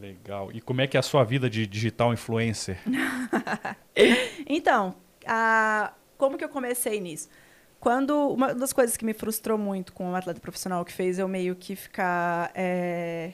[0.00, 0.50] legal.
[0.52, 2.78] E como é que é a sua vida de digital influencer?
[4.46, 4.94] Então,
[5.26, 7.28] a- como que eu comecei nisso?
[7.78, 11.28] Quando uma das coisas que me frustrou muito com o atleta profissional que fez eu
[11.28, 13.32] meio que ficar é,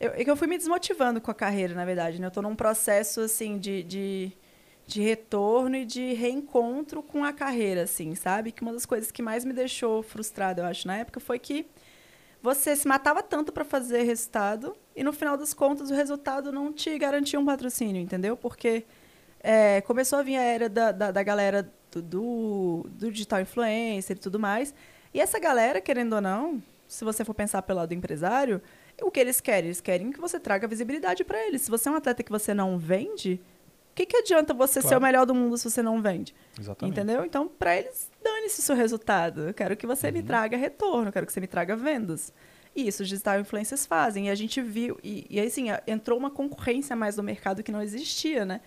[0.00, 2.18] eu, é que eu fui me desmotivando com a carreira, na verdade.
[2.18, 2.26] Né?
[2.26, 4.32] Eu estou num processo assim de, de,
[4.86, 8.52] de retorno e de reencontro com a carreira, assim, sabe?
[8.52, 11.66] Que uma das coisas que mais me deixou frustrada, eu acho, na época, foi que
[12.42, 16.72] você se matava tanto para fazer resultado e no final das contas o resultado não
[16.72, 18.36] te garantia um patrocínio, entendeu?
[18.36, 18.84] Porque
[19.40, 24.16] é, começou a vir a era da, da, da galera do, do, do digital influencer
[24.16, 24.74] e tudo mais.
[25.14, 28.60] E essa galera, querendo ou não, se você for pensar pelo lado do empresário,
[29.02, 29.66] o que eles querem?
[29.66, 31.62] Eles querem que você traga visibilidade para eles.
[31.62, 33.40] Se você é um atleta que você não vende,
[33.94, 34.98] que, que adianta você ser Claro.
[34.98, 36.34] o melhor do mundo se você não vende?
[36.58, 36.98] Exatamente.
[36.98, 37.24] Entendeu?
[37.24, 39.42] Então, para eles, dane-se o seu resultado.
[39.48, 42.32] Eu quero que você me traga retorno, eu quero que você me traga vendas.
[42.76, 44.26] E isso os digital influencers fazem.
[44.26, 47.62] E a gente viu, e, e aí, assim, a- entrou uma concorrência mais no mercado
[47.62, 48.60] que não existia, né?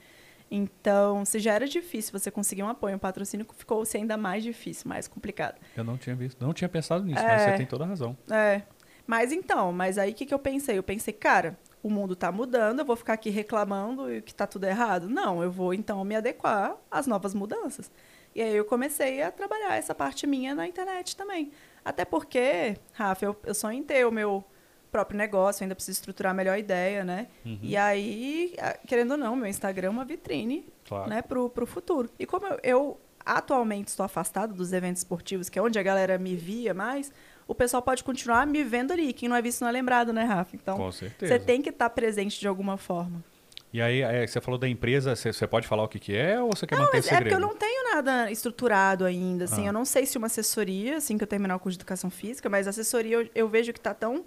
[0.49, 4.88] Então, se já era difícil você conseguir um apoio, um patrocínio, ficou-se ainda mais difícil,
[4.88, 5.59] mais complicado.
[5.75, 7.28] Eu não tinha visto, não tinha pensado nisso, É.
[7.28, 8.17] mas você tem toda a razão.
[8.32, 8.61] É.
[9.05, 10.78] Mas então, mas aí o que, que eu pensei?
[10.78, 11.57] Eu pensei, cara,
[11.88, 15.09] o mundo tá mudando, eu vou ficar aqui reclamando e que tá tudo errado?
[15.09, 17.89] Não, eu vou então me adequar às novas mudanças.
[18.35, 21.51] E aí eu comecei a trabalhar essa parte minha na internet também.
[21.83, 24.43] Até porque, Rafa, eu, eu sonho em ter o meu
[24.91, 27.27] próprio negócio, ainda preciso estruturar melhor a ideia, né?
[27.45, 27.59] Uhum.
[27.61, 31.09] E aí, querendo ou não, meu Instagram é uma vitrine Claro.
[31.09, 32.09] né, pro, pro futuro.
[32.17, 36.17] E como eu, eu atualmente estou afastada dos eventos esportivos, que é onde a galera
[36.17, 37.11] me via mais,
[37.47, 39.13] o pessoal pode continuar me vendo ali.
[39.13, 40.55] Quem não é visto não é lembrado, né, Rafa?
[40.55, 41.33] Então, Com certeza.
[41.33, 43.23] você tem que estar presente de alguma forma.
[43.71, 46.49] E aí, é, você falou da empresa, você, pode falar o que, que é ou
[46.55, 47.23] você quer Não, manter mas é segredo?
[47.23, 49.63] porque eu não tenho nada estruturado ainda, assim.
[49.63, 49.67] Ah.
[49.67, 52.49] Eu não sei se uma assessoria, assim que eu terminar o curso de educação física,
[52.49, 54.25] mas assessoria eu, eu vejo que está tão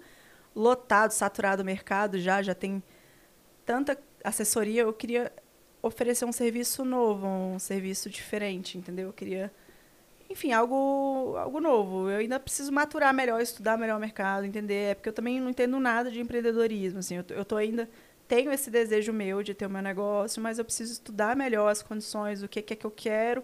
[0.55, 2.83] lotado, saturado o mercado já, já tem
[3.65, 4.83] tanta assessoria.
[4.83, 5.31] Eu queria
[5.81, 9.07] oferecer um serviço novo, um serviço diferente, entendeu?
[9.07, 9.51] Eu queria,
[10.31, 12.09] enfim, algo, algo novo.
[12.09, 14.91] Eu ainda preciso maturar melhor, estudar melhor o mercado, entender.
[14.91, 17.17] É porque eu também não entendo nada de empreendedorismo, assim.
[17.17, 17.89] Eu, eu tô ainda
[18.27, 21.83] tenho esse desejo meu de ter o meu negócio, mas eu preciso estudar melhor as
[21.83, 23.43] condições, o que, que é que eu quero,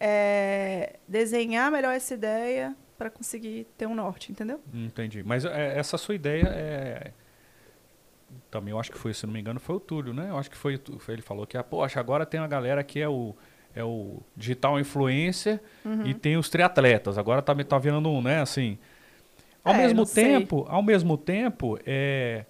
[0.00, 4.60] é, desenhar melhor essa ideia para conseguir ter um norte, entendeu?
[4.72, 5.22] Entendi.
[5.22, 7.12] Mas é, essa sua ideia é.
[8.50, 10.30] Também eu acho que foi, se não me engano, foi o Túlio, né?
[10.30, 13.08] Eu acho que foi ele falou que, ah, poxa, agora tem uma galera que é
[13.08, 13.36] o,
[13.74, 16.06] é o digital influencer Uhum.
[16.06, 17.18] e tem os triatletas.
[17.18, 18.40] Agora tá, tá virando um, né?
[18.40, 18.78] Assim.
[19.62, 20.24] Ao É, mesmo não sei.
[20.24, 22.44] tempo, ao mesmo tempo, é,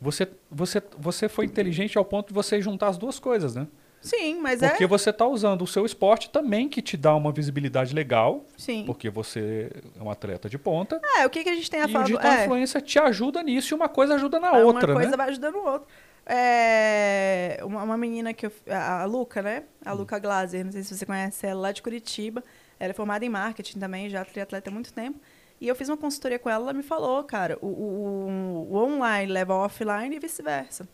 [0.00, 3.66] você, você, você foi inteligente ao ponto de você juntar as duas coisas, né?
[4.00, 4.86] Sim, mas Porque é.
[4.86, 8.84] você está usando o seu esporte também que te dá uma visibilidade legal, Sim.
[8.84, 11.00] porque você é um atleta de ponta.
[11.16, 12.04] É, o que, que a gente tem a E o falar?
[12.04, 15.16] digital é, influência te ajuda nisso e uma coisa ajuda na uma outra, coisa né?
[15.16, 15.88] vai ajudando o outro.
[16.26, 19.64] É, uma, uma menina que eu, a a Luca, né?
[19.84, 19.96] A Hum.
[19.98, 22.42] Luca Glaser, não sei se você conhece ela, lá de Curitiba.
[22.78, 25.20] Ela é formada em marketing também, já triatleta há muito tempo.
[25.60, 29.30] E eu fiz uma consultoria com ela, ela me falou, cara, o, o, o- online
[29.32, 30.88] leva ao offline e vice-versa.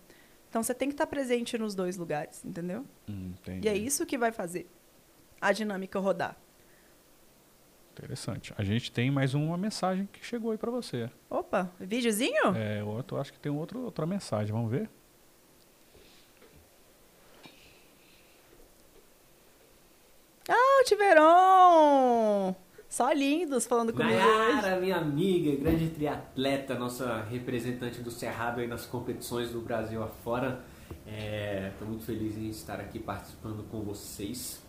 [0.48, 2.84] Então você tem que estar presente nos dois lugares, entendeu?
[3.08, 3.66] Entendi.
[3.66, 4.68] E é isso que vai fazer
[5.40, 6.36] a dinâmica rodar.
[7.92, 8.54] Interessante.
[8.56, 11.10] A gente tem mais uma mensagem que chegou aí para você.
[11.28, 12.56] Opa, videozinho?
[12.56, 14.52] É, outro, acho que tem outro, outra mensagem.
[14.52, 14.88] Vamos ver?
[20.84, 22.54] Tiveron!
[22.88, 24.52] Só lindos falando comigo hoje.
[24.52, 30.60] Nayara, minha amiga, grande triatleta, nossa representante do Cerrado aí nas competições do Brasil afora.
[31.72, 34.60] Estou muito feliz em estar aqui participando com vocês.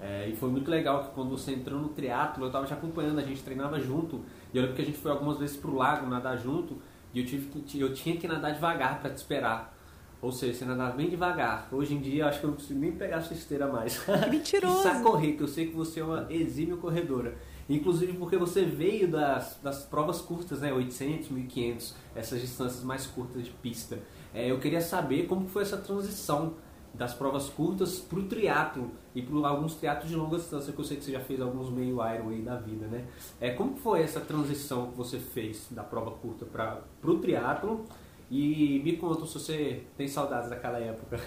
[0.00, 3.20] É, e foi muito legal que quando você entrou no triatlo, eu estava te acompanhando,
[3.20, 4.24] a gente treinava junto.
[4.52, 6.76] E eu lembro que a gente foi algumas vezes pro lago nadar junto
[7.14, 9.74] e eu, tive que, eu tinha que nadar devagar para te esperar.
[10.22, 11.68] Ou seja, você nadava bem devagar.
[11.72, 13.98] Hoje em dia, acho que eu não consigo nem pegar a sua esteira mais.
[13.98, 14.76] Que mentiroso.
[14.76, 17.36] Quiçá correr, que eu sei que você é uma exímia corredora.
[17.68, 20.72] Inclusive porque você veio das, das provas curtas, né?
[20.72, 23.98] 800, 1500, essas distâncias mais curtas de pista.
[24.32, 26.54] É, eu queria saber como foi essa transição
[26.94, 30.84] das provas curtas para o triatlo e para alguns triatlos de longa distância, que eu
[30.84, 33.06] sei que você já fez alguns meio Iron aí da vida, né?
[33.40, 37.86] É, como foi essa transição que você fez da prova curta para o triatlo?
[38.34, 41.18] E me conta se você tem saudades daquela época.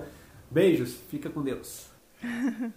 [0.50, 1.86] Beijos, fica com Deus.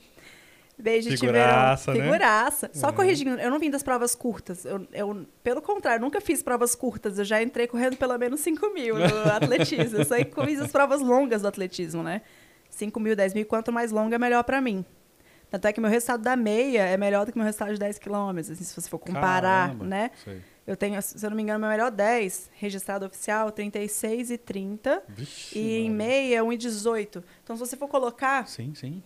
[0.77, 2.05] Beijo, Figuraça, Tiverão.
[2.11, 2.17] né?
[2.17, 2.69] Figuraça.
[2.73, 2.91] Só É.
[2.93, 4.65] corrigindo, eu não vim das provas curtas.
[4.65, 7.19] Eu, eu, pelo contrário, nunca fiz provas curtas.
[7.19, 9.99] Eu já entrei correndo pelo menos 5 mil no atletismo.
[9.99, 10.15] Eu só
[10.45, 12.21] fiz as provas longas do atletismo, né?
[12.69, 14.83] 5 mil, 10 mil, quanto mais longa, melhor pra mim.
[15.51, 17.99] Tanto é que meu resultado da meia é melhor do que meu resultado de 10
[17.99, 20.09] quilômetros, assim, se você for comparar, Caramba, né?
[20.23, 20.41] sei.
[20.65, 25.03] Eu tenho, se eu não me engano, meu melhor 10, registrado oficial, 36 e 30.
[25.09, 25.97] Vixe, E em Maria.
[26.07, 27.23] meia, 1 e 18.
[27.43, 29.03] Então, se você for colocar, Sim, sim.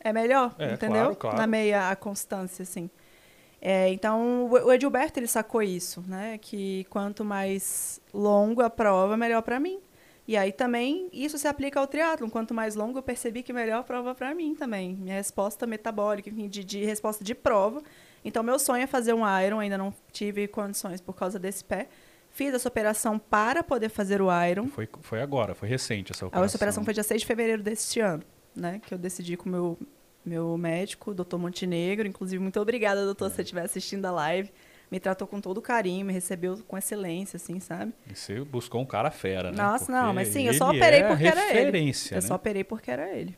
[0.00, 1.02] é melhor, É, entendeu?
[1.04, 1.36] claro, claro.
[1.36, 2.88] Na meia, a constância, assim.
[3.60, 6.38] É, então, o o Edilberto, ele sacou isso, né?
[6.40, 9.80] Que quanto mais longo a prova, melhor para mim.
[10.26, 12.30] E aí também, isso se aplica ao triatlon.
[12.30, 14.94] Quanto mais longo, eu percebi que melhor a prova para mim também.
[14.94, 17.82] Minha resposta metabólica, enfim, de, de resposta de prova.
[18.28, 19.58] Então, meu sonho é fazer um Iron.
[19.58, 21.88] Ainda não tive condições por causa desse pé.
[22.30, 24.68] Fiz essa operação para poder fazer o Iron.
[24.68, 26.44] Foi, foi agora, foi recente essa operação.
[26.44, 28.22] essa operação foi dia 6 de fevereiro deste ano,
[28.54, 28.80] né?
[28.86, 29.78] Que eu decidi com o meu,
[30.24, 32.06] meu médico, doutor Montenegro.
[32.06, 34.52] Inclusive, muito obrigada, doutor, se você estiver assistindo a live.
[34.90, 37.92] Me tratou com todo carinho, me recebeu com excelência, assim, sabe?
[38.10, 39.56] E Você buscou um cara fera, né?
[39.56, 41.58] Nossa, não, Porque mas sim, eu só operei é porque era ele.
[41.58, 42.26] referência, Eu né?
[42.28, 43.36] só operei porque era ele.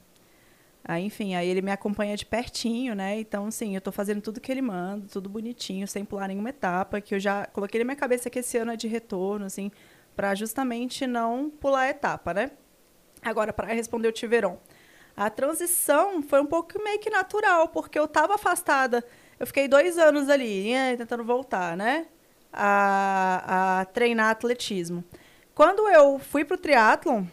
[0.85, 3.21] Aí, enfim, aí ele me acompanha de pertinho, né?
[3.21, 7.01] Então, sim, eu tô fazendo tudo que ele manda, tudo bonitinho, sem pular nenhuma etapa,
[7.01, 9.71] que eu já coloquei na minha cabeça que esse ano é de retorno, assim,
[10.17, 12.51] para justamente não pular a etapa, né?
[13.23, 14.59] Agora, para responder o Tiveron.
[15.17, 19.05] A transição foi um pouco meio que natural, porque eu estava afastada.
[19.39, 22.07] Eu fiquei dois anos ali, tentando voltar, né?
[22.53, 25.05] A, a treinar atletismo.
[25.55, 27.25] Quando eu fui pro triatlon,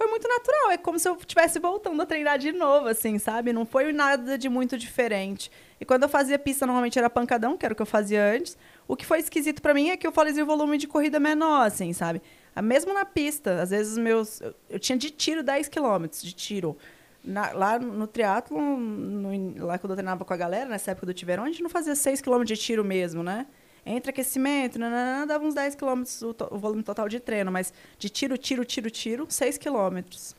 [0.00, 0.70] foi muito natural.
[0.70, 3.52] É como se eu estivesse voltando a treinar de novo, assim, sabe?
[3.52, 5.50] Não foi nada de muito diferente.
[5.78, 8.56] E quando eu fazia pista, normalmente era pancadão, que era o que eu fazia antes.
[8.88, 11.66] O que foi esquisito pra mim é que eu fazia o volume de corrida menor,
[11.66, 12.22] assim, sabe?
[12.56, 14.40] Ah, Mesmo na pista, às vezes meus...
[14.40, 16.78] Eu, eu tinha de tiro 10 quilômetros, de tiro.
[17.22, 21.12] Na- lá no triatlo, no, lá quando eu treinava com a galera, nessa época do
[21.12, 23.46] Tiverão, a gente não fazia 6 quilômetros de tiro mesmo, né?
[23.84, 28.08] Entre aquecimento, nananã, dava uns 10 quilômetros o, o volume total de treino, mas de
[28.08, 30.36] tiro, tiro, tiro, tiro, 6 quilômetros.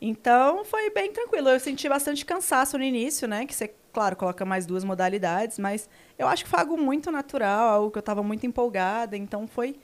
[0.00, 1.48] Então, foi bem tranquilo.
[1.50, 3.46] Eu senti bastante cansaço no início, né?
[3.46, 5.88] Que você, claro, coloca mais duas modalidades, mas
[6.18, 9.78] eu acho que foi algo muito natural, algo que eu estava muito empolgada, então foi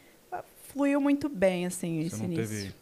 [0.69, 2.47] fluiu muito bem, assim, Você esse não início.
[2.49, 2.75] teve.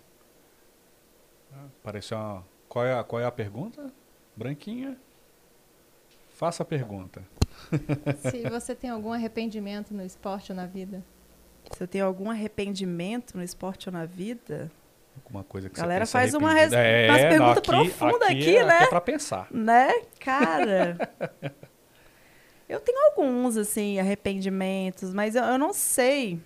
[1.52, 2.44] Ah, Pareceu uma.
[2.68, 3.92] Qual é, a, qual é a pergunta?
[4.34, 4.98] Branquinha?
[6.30, 7.22] Faça a pergunta.
[8.30, 11.02] Se você tem algum arrependimento no esporte ou na vida?
[11.72, 14.70] Se eu tenho algum arrependimento no esporte ou na vida,
[15.24, 18.56] Alguma coisa que Galera você faz uma res- umas não, perguntas aqui- profundas aqui, aqui,
[18.58, 18.74] é, né?
[18.74, 19.48] Aqui é pra pensar.
[19.50, 19.88] né?
[20.20, 20.98] Cara.
[22.68, 26.38] eu tenho alguns, assim, arrependimentos, mas eu, eu não sei.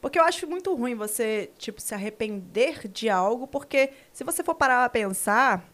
[0.00, 4.54] Porque eu acho muito ruim você, tipo, se arrepender de algo, porque se você for
[4.54, 5.64] parar a pensar,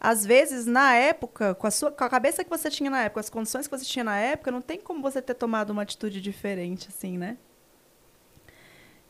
[0.00, 3.20] às vezes, na época, com a, sua, com a cabeça que você tinha na época,
[3.20, 6.20] as condições que você tinha na época, não tem como você ter tomado uma atitude
[6.20, 7.36] diferente, assim, né?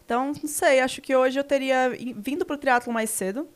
[0.05, 3.49] Então, não sei, acho que hoje eu teria vindo pro triatlo mais cedo,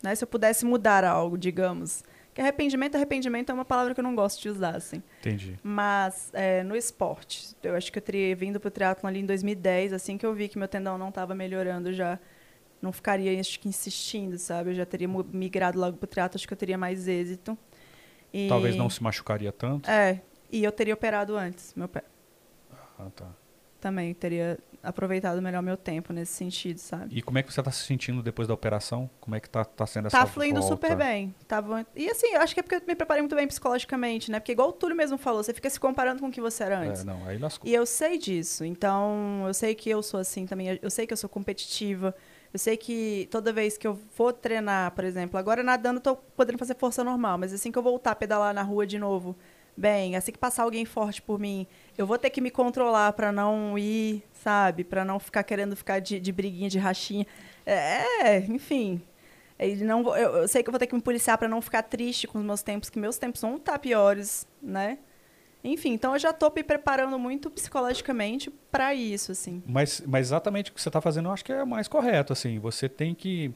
[0.00, 0.14] né?
[0.14, 2.04] Se eu pudesse mudar algo, digamos.
[2.32, 5.02] Que arrependimento, arrependimento é uma palavra que eu não gosto de usar, assim.
[5.20, 5.58] Entendi.
[5.62, 9.92] Mas é, no esporte, eu acho que eu teria vindo pro triatlon ali em 2010,
[9.92, 12.20] assim que eu vi que meu tendão não estava melhorando, já
[12.80, 14.70] não ficaria acho que insistindo, sabe?
[14.70, 17.56] Eu já teria migrado logo pro triatlo, acho que eu teria mais êxito.
[18.32, 19.88] E- Talvez não se machucaria tanto.
[19.90, 20.20] É,
[20.50, 22.02] e eu teria operado antes, meu pé.
[22.98, 23.26] Ah, tá.
[23.80, 27.16] Também teria aproveitado melhor meu tempo nesse sentido, sabe?
[27.16, 29.10] E como é que você está se sentindo depois da operação?
[29.20, 30.76] Como é que tá, tá sendo essa Tá fluindo volta?
[30.76, 31.34] super bem.
[31.48, 31.84] Tava...
[31.94, 34.38] E assim, eu acho que é porque eu me preparei muito bem psicologicamente, né?
[34.40, 36.78] Porque igual o Túlio mesmo falou, você fica se comparando com o que você era
[36.78, 37.02] antes.
[37.02, 37.68] É, não, aí lascou.
[37.68, 38.64] E eu sei disso.
[38.64, 40.78] Então, eu sei que eu sou assim também.
[40.80, 42.14] Eu sei que eu sou competitiva.
[42.56, 46.16] Eu sei que toda vez que eu vou treinar, por exemplo, agora nadando, eu tô
[46.16, 49.36] podendo fazer força normal, mas assim que eu voltar a pedalar na rua de novo,
[49.76, 51.66] bem, assim que passar alguém forte por mim,
[51.98, 54.84] eu vou ter que me controlar para não ir, sabe?
[54.84, 57.26] Para não ficar querendo ficar de, de briguinha, de rachinha.
[57.66, 59.02] É, enfim.
[59.58, 61.82] E não eu, eu sei que eu vou ter que me policiar para não ficar
[61.82, 64.96] triste com os meus tempos, que meus tempos vão estar piores, né?
[65.66, 69.62] Enfim, então eu já tô me preparando muito psicologicamente para isso, assim.
[69.66, 72.32] Mas, mas exatamente o que você está fazendo, eu acho que é mais correto.
[72.32, 73.52] Assim, você tem que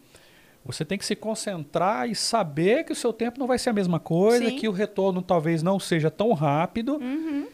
[0.65, 3.73] você tem que se concentrar e saber que o seu tempo não vai ser a
[3.73, 4.57] mesma coisa, Sim.
[4.57, 7.47] que o retorno talvez não seja tão rápido, Uhum.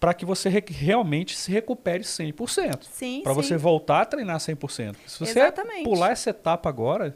[0.00, 2.84] para que você re- realmente se recupere 100%.
[2.84, 4.96] Sim, Para você voltar a treinar 100%.
[5.06, 5.84] Se você Exatamente.
[5.84, 7.14] pular essa etapa agora,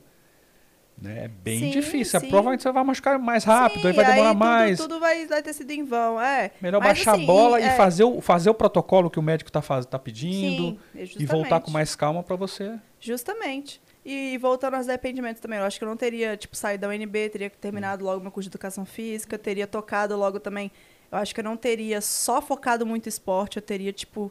[1.00, 2.20] né, é bem Sim, difícil.
[2.20, 2.28] sim.
[2.28, 4.78] Provavelmente você vai machucar mais rápido, aí Sim, vai demorar tudo- mais.
[4.78, 6.50] Tudo, vai, vai ter sido em vão, é.
[6.60, 9.22] Melhor Mas, baixar assim, a bola e, é, fazer, o, fazer o protocolo que o
[9.22, 12.78] médico está tá pedindo Sim, e voltar com mais calma para você.
[13.00, 13.80] Justamente.
[14.04, 17.28] E voltando aos arrependimentos também, eu acho que eu não teria, tipo, saído da UNB,
[17.28, 20.70] teria terminado logo meu curso de educação física, teria tocado logo também.
[21.12, 24.30] Eu acho que eu não teria só focado muito esporte, eu teria, tipo,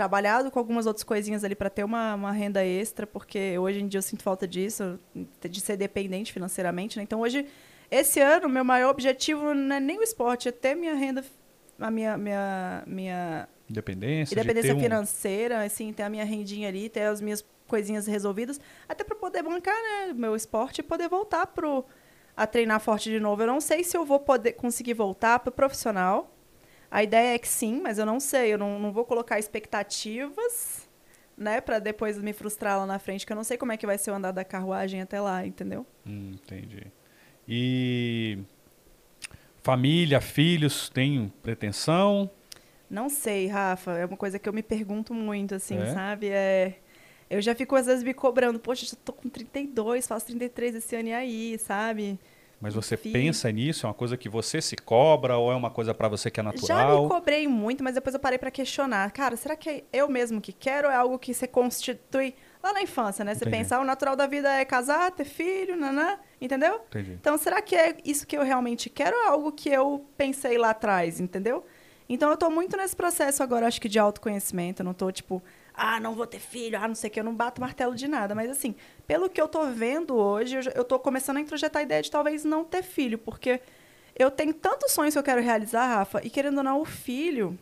[0.00, 3.86] trabalhado com algumas outras coisinhas ali para ter uma, uma renda extra, porque hoje em
[3.86, 7.02] dia eu sinto falta disso, de ser dependente financeiramente, né?
[7.02, 7.44] Então hoje,
[7.90, 11.22] esse ano, meu maior objetivo não é nem o esporte, é ter minha renda,
[11.78, 16.68] a minha, minha, minha Independência, de independência ter um- financeira, assim, ter a minha rendinha
[16.68, 21.10] ali, ter as minhas coisinhas resolvidas, até para poder bancar, né, meu esporte e poder
[21.10, 21.84] voltar pro
[22.34, 23.42] a treinar forte de novo.
[23.42, 26.34] Eu não sei se eu vou poder conseguir voltar pro profissional.
[26.90, 30.88] A ideia é que sim, mas eu não sei, eu não, não vou colocar expectativas,
[31.36, 33.86] né, para depois me frustrar lá na frente, que eu não sei como é que
[33.86, 35.86] vai ser o andar da carruagem até lá, entendeu?
[36.06, 36.86] Hum, entendi.
[37.48, 38.38] E
[39.62, 42.30] família, filhos, tem pretensão?
[42.88, 43.92] Não sei, Rafa.
[43.92, 45.94] É uma coisa que eu me pergunto muito, assim, É?
[45.94, 46.28] sabe?
[46.28, 46.78] É...
[47.28, 48.58] Eu já fico, às vezes, me cobrando.
[48.58, 52.18] Poxa, eu tô com 32, faço 33 esse ano e aí, sabe?
[52.60, 53.14] Mas você Filho.
[53.14, 53.86] pensa nisso?
[53.86, 56.42] É uma coisa que você se cobra ou é uma coisa para você que é
[56.42, 57.02] Já natural?
[57.04, 59.10] me cobrei muito, mas depois eu parei pra questionar.
[59.12, 62.74] Cara, será que é eu mesmo que quero ou é algo que você constitui lá
[62.74, 63.34] na infância, né?
[63.34, 63.56] Você Entendi.
[63.62, 66.82] pensar, o natural da vida é casar, ter filho, nanã, entendeu?
[66.88, 67.12] Entendi.
[67.12, 70.58] Então, será que é isso que eu realmente quero ou é algo que eu pensei
[70.58, 71.64] lá atrás, entendeu?
[72.10, 74.82] Então, eu tô muito nesse processo agora, acho que de autoconhecimento.
[74.82, 75.42] Eu não tô, tipo,
[75.80, 78.06] ah, não vou ter filho, ah, não sei o que, eu não bato martelo de
[78.06, 78.34] nada.
[78.34, 78.74] Mas, assim,
[79.06, 82.44] pelo que eu tô vendo hoje, eu, tô começando a introjetar a ideia de talvez
[82.44, 83.60] não ter filho, porque
[84.14, 87.58] eu tenho tantos sonhos que eu quero realizar, Rafa, e querendo ou não, o filho,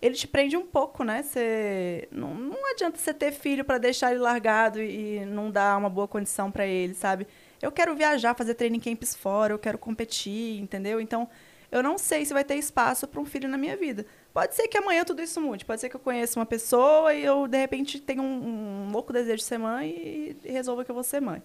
[0.00, 1.22] ele te prende um pouco, né?
[1.22, 5.76] Você não, não adianta você ter filho para deixar ele largado e, e não dar
[5.76, 7.26] uma boa condição para ele, sabe?
[7.60, 11.00] Eu quero viajar, fazer training camps fora, eu quero competir, entendeu?
[11.02, 11.28] Então,
[11.70, 14.06] eu não sei se vai ter espaço para um filho na minha vida.
[14.32, 15.64] Pode ser que amanhã tudo isso mude.
[15.64, 19.12] Pode ser que eu conheça uma pessoa e eu, de repente, tenha um, um louco
[19.12, 21.42] desejo de ser mãe e, e resolva que eu vou ser mãe.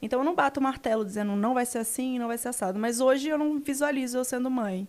[0.00, 2.78] Então, eu não bato o martelo dizendo não vai ser assim, não vai ser assado.
[2.78, 4.86] Mas hoje eu não visualizo eu sendo mãe.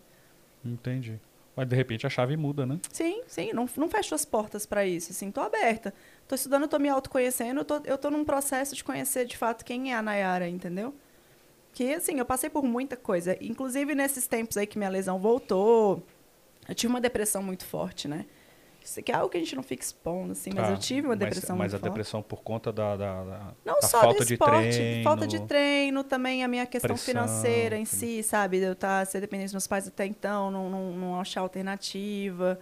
[0.63, 1.19] Entendi.
[1.55, 2.79] Mas de repente a chave muda, né?
[2.91, 5.93] Sim, sim, não, não fecho as portas para isso, assim, tô aberta.
[6.25, 9.65] Tô estudando, tô me autoconhecendo, eu tô, eu tô num processo de conhecer de fato
[9.65, 10.93] quem é a Nayara, entendeu?
[11.73, 13.35] Que, assim, eu passei por muita coisa.
[13.41, 16.01] Inclusive, nesses tempos aí que minha lesão voltou,
[16.69, 18.25] eu tive uma depressão muito forte, né?
[18.83, 21.07] Isso aqui é algo que a gente não fica expondo, assim, mas Tá, eu tive
[21.07, 21.91] uma depressão mas, mas muito a forte.
[21.91, 25.03] depressão por conta da, da, da- Não da só falta do de esporte, treino.
[25.03, 28.59] falta de treino, também a minha questão pressão, financeira em si, sabe?
[28.59, 32.59] De eu estar ser dependente dos meus pais até então, não, não, não achar alternativa.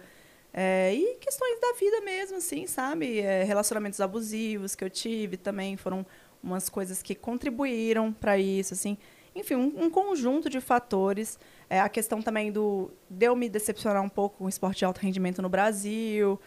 [0.52, 3.20] É, e questões da vida mesmo, assim, sabe?
[3.20, 6.04] É, relacionamentos abusivos que eu tive também foram
[6.42, 8.98] umas coisas que contribuíram para isso, assim.
[9.38, 11.38] Enfim, um, um conjunto de fatores.
[11.70, 14.84] É, a questão também do de eu me decepcionar um pouco com o esporte de
[14.84, 16.40] alto rendimento no Brasil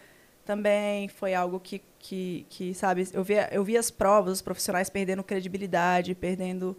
[0.45, 4.89] também foi algo que, que, que sabe, eu via, eu via as provas, os profissionais
[4.89, 6.77] perdendo credibilidade, perdendo,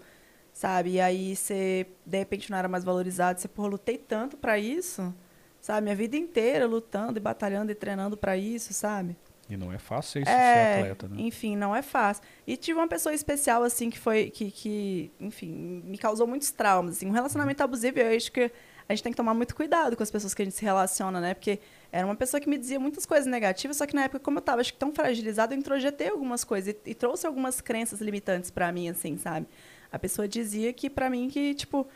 [0.52, 4.58] sabe, e aí você, de repente, não era mais valorizado, você, pô, lutei tanto para
[4.58, 5.14] isso,
[5.60, 9.16] sabe, minha vida inteira lutando e batalhando e treinando para isso, sabe.
[9.52, 11.16] E não é fácil isso É, ser atleta, né?
[11.18, 12.22] Enfim, não é fácil.
[12.46, 16.96] E tive uma pessoa especial, assim, que foi, que, que, enfim, me causou muitos traumas,
[16.96, 18.50] assim, um relacionamento abusivo, eu acho que
[18.88, 21.20] a gente tem que tomar muito cuidado com as pessoas que a gente se relaciona,
[21.20, 24.20] né, porque era uma pessoa que me dizia muitas coisas negativas, só que na época,
[24.20, 27.60] como eu tava, acho que tão fragilizada, eu introjetei algumas coisas e, e trouxe algumas
[27.60, 29.46] crenças limitantes para mim, assim, sabe?
[29.90, 31.86] A pessoa dizia que para mim que, tipo,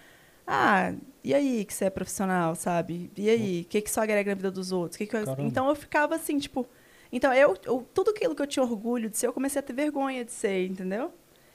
[0.47, 0.93] ah,
[1.25, 3.11] e aí que você é profissional, sabe?
[3.17, 4.97] E aí, o que que isso agrega na vida dos outros?
[4.97, 5.25] Que que eu-.
[5.39, 6.67] Então eu ficava assim, tipo,
[7.13, 9.73] então eu, eu- tudo aquilo que eu tinha orgulho de ser, eu comecei a ter
[9.73, 11.13] vergonha de ser, entendeu?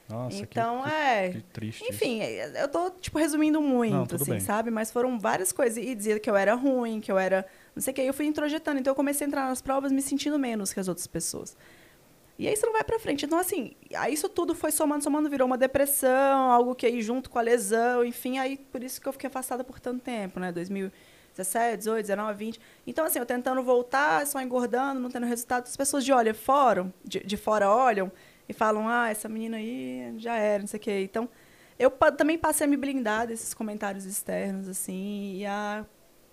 [0.10, 1.84] Nossa, então que, é, que triste.
[1.84, 1.94] isso.
[1.94, 4.40] enfim, eu tô, tipo, resumindo muito, Não, assim, bem.
[4.42, 4.70] sabe?
[4.70, 5.78] Mas foram várias coisas.
[5.82, 7.46] E dizia que eu era ruim, que eu era.
[7.74, 8.02] Não sei o que.
[8.02, 8.78] Eu fui introjetando.
[8.78, 11.56] Então eu comecei a entrar nas provas me sentindo menos que as outras pessoas.
[12.38, 13.26] E aí isso não vai pra frente.
[13.26, 17.30] Então, assim, aí isso tudo foi somando, somando, virou uma depressão, algo que aí junto
[17.30, 20.52] com a lesão, enfim, aí por isso que eu fiquei afastada por tanto tempo, né?
[21.36, 22.62] 2017, 18, 19, 20.
[22.86, 26.92] Então, assim, eu tentando voltar, só engordando, não tendo resultado, as pessoas de olha fora,
[27.04, 28.12] de, de fora olham
[28.48, 31.02] e falam, ah, essa menina aí já era, não sei o quê.
[31.04, 31.30] Então,
[31.80, 35.86] eu também passei a me blindar desses comentários externos, assim, e a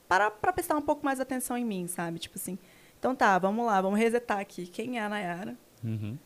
[0.08, 2.18] parar pra prestar um pouco mais atenção em mim, sabe?
[2.18, 2.58] Tipo assim,
[2.98, 4.66] então tá, vamos lá, vamos resetar aqui.
[4.66, 5.56] Quem é a Nayara?
[5.84, 6.18] Uhum.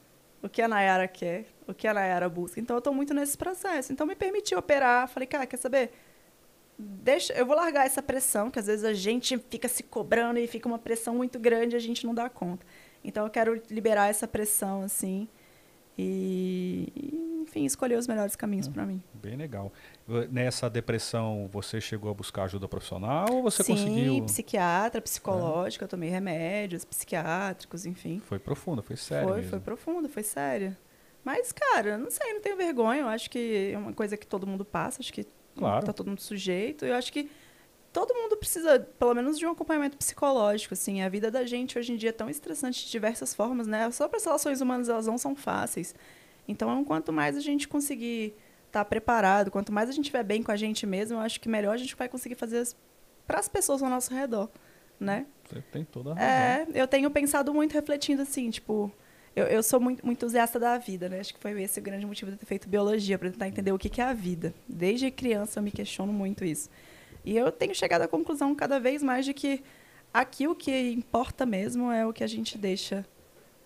[0.42, 1.46] O que a Nayara quer?
[1.68, 2.58] O que a Nayara busca?
[2.58, 3.92] Então, eu tô muito nesse processo.
[3.92, 5.06] Então, me permitiu operar.
[5.06, 5.92] Falei, cara, quer saber?
[6.82, 10.46] Deixa, eu vou largar essa pressão, que às vezes a gente fica se cobrando e
[10.46, 12.66] fica uma pressão muito grande e a gente não dá conta.
[13.04, 15.28] Então, eu quero liberar essa pressão, assim,
[15.98, 16.88] e,
[17.42, 19.02] enfim, escolher os melhores caminhos para mim.
[19.14, 19.72] Bem legal.
[20.30, 24.24] Nessa depressão, você chegou a buscar ajuda profissional ou você Sim, conseguiu?
[24.24, 28.22] psiquiatra, psicológica, eu tomei remédios psiquiátricos, enfim.
[28.24, 29.50] Foi profunda, foi sério foi, mesmo.
[29.50, 30.76] foi profundo, foi sério.
[31.24, 33.02] Mas, cara, não sei, não tenho vergonha.
[33.02, 35.26] Eu acho que é uma coisa que todo mundo passa, acho que
[35.56, 35.86] Claro.
[35.86, 36.84] tá todo mundo sujeito.
[36.84, 37.30] Eu acho que
[37.92, 41.02] todo mundo precisa, pelo menos, de um acompanhamento psicológico, assim.
[41.02, 43.90] A vida da gente hoje em dia é tão estressante de diversas formas, né?
[43.90, 45.94] Só para as relações humanas elas não são fáceis.
[46.48, 48.34] Então, quanto mais a gente conseguir
[48.66, 51.48] estar preparado, quanto mais a gente estiver bem com a gente mesmo, eu acho que
[51.48, 52.66] melhor a gente vai conseguir fazer
[53.26, 54.48] para as pessoas ao nosso redor,
[54.98, 55.26] né?
[55.44, 56.28] Você tem toda a razão.
[56.28, 58.90] É, eu tenho pensado muito, refletindo assim, tipo,
[59.34, 61.20] eu, eu sou muito, muito entusiasta da vida, né?
[61.20, 63.72] Acho que foi esse o grande motivo de eu ter feito biologia, para tentar entender
[63.72, 64.52] o que, que é a vida.
[64.68, 66.68] Desde criança eu me questiono muito isso.
[67.24, 69.62] E eu tenho chegado à conclusão cada vez mais de que
[70.12, 73.06] aqui o que importa mesmo é o que a gente deixa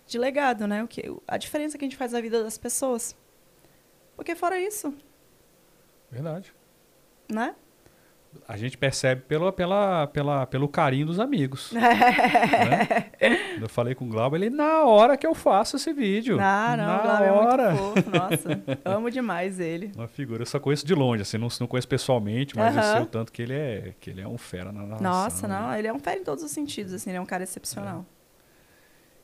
[0.05, 0.83] de legado, né?
[0.83, 3.15] O que, a diferença que a gente faz na vida das pessoas.
[4.15, 4.93] Porque fora isso,
[6.09, 6.53] Verdade.
[7.29, 7.53] né?
[8.47, 11.71] A gente percebe pelo, pela, pela, pelo carinho dos amigos.
[11.73, 13.11] né?
[13.59, 16.37] Eu falei com o Glauber, ele, na hora que eu faço esse vídeo.
[16.39, 17.63] Ah, não, na Glauber hora.
[17.63, 18.63] é muito fofo, nossa.
[18.85, 19.91] amo demais ele.
[19.95, 23.01] Uma figura, eu só conheço de longe, assim, não, não conheço pessoalmente, mas eu sei
[23.01, 25.03] o tanto que ele é, que ele é um fera na narração.
[25.03, 25.59] Nossa, né?
[25.59, 28.05] não, ele é um fera em todos os sentidos, assim, ele é um cara excepcional.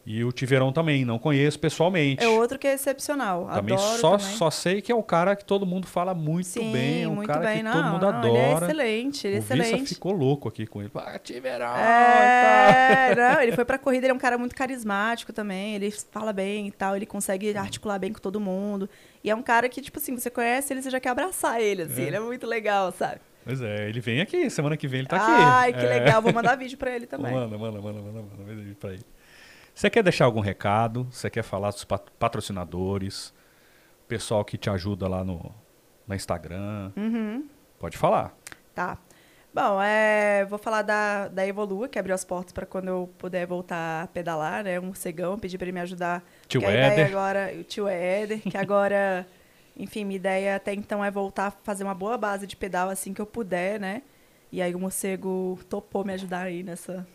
[0.06, 2.22] E o Tiverão também, não conheço pessoalmente.
[2.22, 3.48] É outro que é excepcional.
[3.54, 4.36] também Adoro só, também.
[4.36, 7.16] só sei que é o cara que todo mundo fala muito Sim, bem, é um
[7.16, 7.58] muito cara bem.
[7.58, 8.66] que não, todo mundo não, Ele é adora.
[8.66, 9.94] excelente, ele é o Vissa excelente.
[9.96, 10.92] ficou louco aqui com ele.
[10.94, 11.68] Ah, Tiverão!
[11.68, 11.78] tá.
[11.80, 16.34] É, não, ele foi pra corrida, ele é um cara muito carismático também, ele fala
[16.34, 18.90] bem e tal, ele consegue articular bem com todo mundo.
[19.24, 21.84] E é um cara que, tipo assim, você conhece ele, você já quer abraçar ele,
[21.84, 22.08] assim, É.
[22.08, 23.22] ele é muito legal, sabe?
[23.46, 25.26] Pois é, ele vem aqui, semana que vem ele tá aqui.
[25.32, 25.90] Ai, que É.
[26.00, 27.32] legal, vou mandar vídeo pra ele também.
[27.34, 29.04] Manda, manda, manda, manda, manda, manda vídeo pra ele.
[29.74, 31.08] Você quer deixar algum recado?
[31.12, 33.34] Você quer falar dos pat- patrocinadores?
[34.08, 35.52] Pessoal que te ajuda lá no,
[36.08, 36.92] no Instagram?
[36.96, 37.48] Uhum.
[37.80, 38.36] Pode falar.
[38.76, 38.98] Tá.
[39.54, 43.46] Bom, é, vou falar da, da Evolua, que abriu as portas para quando eu puder
[43.46, 44.80] voltar a pedalar, né?
[44.80, 46.24] Um morcegão, pedi para ele me ajudar.
[46.48, 47.08] Tio Éder.
[47.08, 49.28] agora, o tio Éder, que agora,
[49.78, 53.14] enfim, minha ideia até então é voltar a fazer uma boa base de pedal assim
[53.14, 54.02] que eu puder, né?
[54.52, 57.06] E aí o morcego topou me ajudar aí nessa.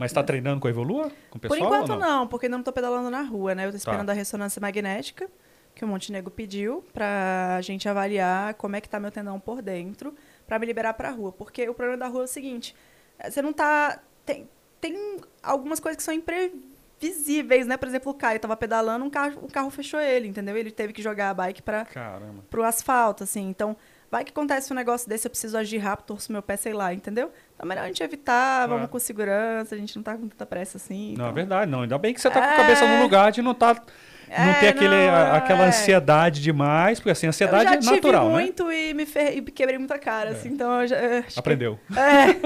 [0.00, 1.10] Mas tá treinando com a Evolua?
[1.30, 2.20] Com o Por pessoal enquanto ou não?
[2.20, 2.26] não?
[2.26, 3.64] porque ainda não tô pedalando na rua, né?
[3.66, 3.78] Eu tô Tá.
[3.78, 5.28] esperando a ressonância magnética,
[5.74, 10.14] que o Montenegro pediu, pra gente avaliar como é que tá meu tendão por dentro,
[10.46, 11.30] pra me liberar pra rua.
[11.30, 12.74] Porque o problema da rua é o seguinte,
[13.18, 14.00] eh, você não tá...
[14.24, 14.48] Tem,
[14.80, 17.76] tem algumas coisas que são imprevisíveis, né?
[17.76, 20.56] Por exemplo, o Caio tava pedalando, um carro, o carro fechou ele, entendeu?
[20.56, 22.42] Ele teve que jogar a bike Caramba.
[22.48, 23.48] pro asfalto, assim.
[23.48, 23.76] Então,
[24.10, 26.92] vai que acontece um negócio desse, eu preciso agir rápido, torço meu pé, sei lá,
[26.92, 27.30] entendeu?
[27.54, 30.76] Então, melhor a gente evitar, vamos com segurança, a gente não tá com tanta pressa
[30.78, 31.14] assim.
[31.16, 31.34] Não, é então.
[31.34, 31.82] verdade, não.
[31.82, 32.56] Ainda bem que você tá com a É.
[32.56, 33.74] cabeça no lugar de não tá.
[33.74, 35.68] Não É, ter aquele, não, a- aquela é.
[35.68, 38.32] ansiedade demais, porque assim, ansiedade eu já é tive natural, né?
[38.32, 40.96] muito e me ferrei, e quebrei muita cara, assim, então eu já...
[40.96, 41.80] eu acho que- Aprendeu.
[41.96, 42.36] É,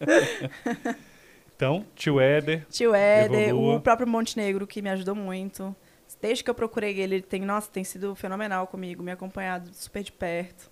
[1.56, 5.76] Então, tio Éder, tio Éder, o próprio Montenegro, que me ajudou muito.
[6.20, 10.02] Desde que eu procurei ele, ele tem, nossa, tem sido fenomenal comigo, me acompanhado super
[10.02, 10.70] de perto.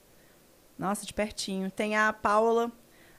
[0.78, 1.70] Nossa, de pertinho.
[1.70, 2.70] Tem a Paula,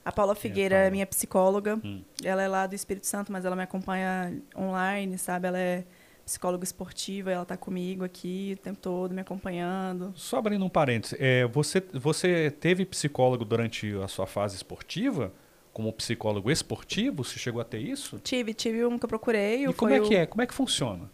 [0.05, 0.91] a Paula Figueira é Paula?
[0.91, 1.79] minha psicóloga.
[1.83, 2.03] Hum.
[2.23, 5.47] Ela é lá do Espírito Santo, mas ela me acompanha online, sabe?
[5.47, 5.83] Ela é
[6.29, 10.13] psicóloga esportiva, ela tá comigo aqui o tempo todo, me acompanhando.
[10.15, 15.33] só abrindo um parênteses, é, você, você teve psicólogo durante a sua fase esportiva?
[15.73, 17.23] Como psicólogo esportivo?
[17.23, 18.19] Você chegou a ter isso?
[18.19, 19.65] Tive, tive um que eu procurei.
[19.65, 20.25] E como é que é?
[20.25, 21.09] Como é que funciona?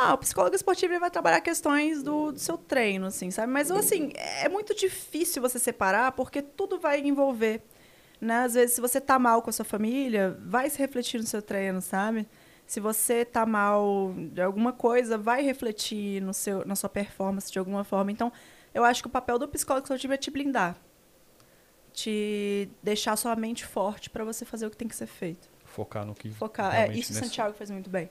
[0.00, 3.52] Ah, o psicólogo esportivo ele vai trabalhar questões do, do seu treino, assim, sabe?
[3.52, 7.62] Mas, assim, é muito difícil você separar, porque tudo vai envolver,
[8.20, 8.38] né?
[8.44, 11.42] Às vezes, se você tá mal com a sua família, vai se refletir no seu
[11.42, 12.26] treino, sabe?
[12.66, 17.58] Se você tá mal de alguma coisa, vai refletir no seu, na sua performance de
[17.58, 18.10] alguma forma.
[18.10, 18.32] Então,
[18.72, 20.76] eu acho que o papel do psicólogo esportivo é te blindar.
[21.92, 25.50] Te deixar sua mente forte para você fazer o que tem que ser feito.
[25.66, 26.30] Focar no que.
[26.30, 26.74] Focar.
[26.74, 28.08] É, isso o nesse- Santiago faz muito bem.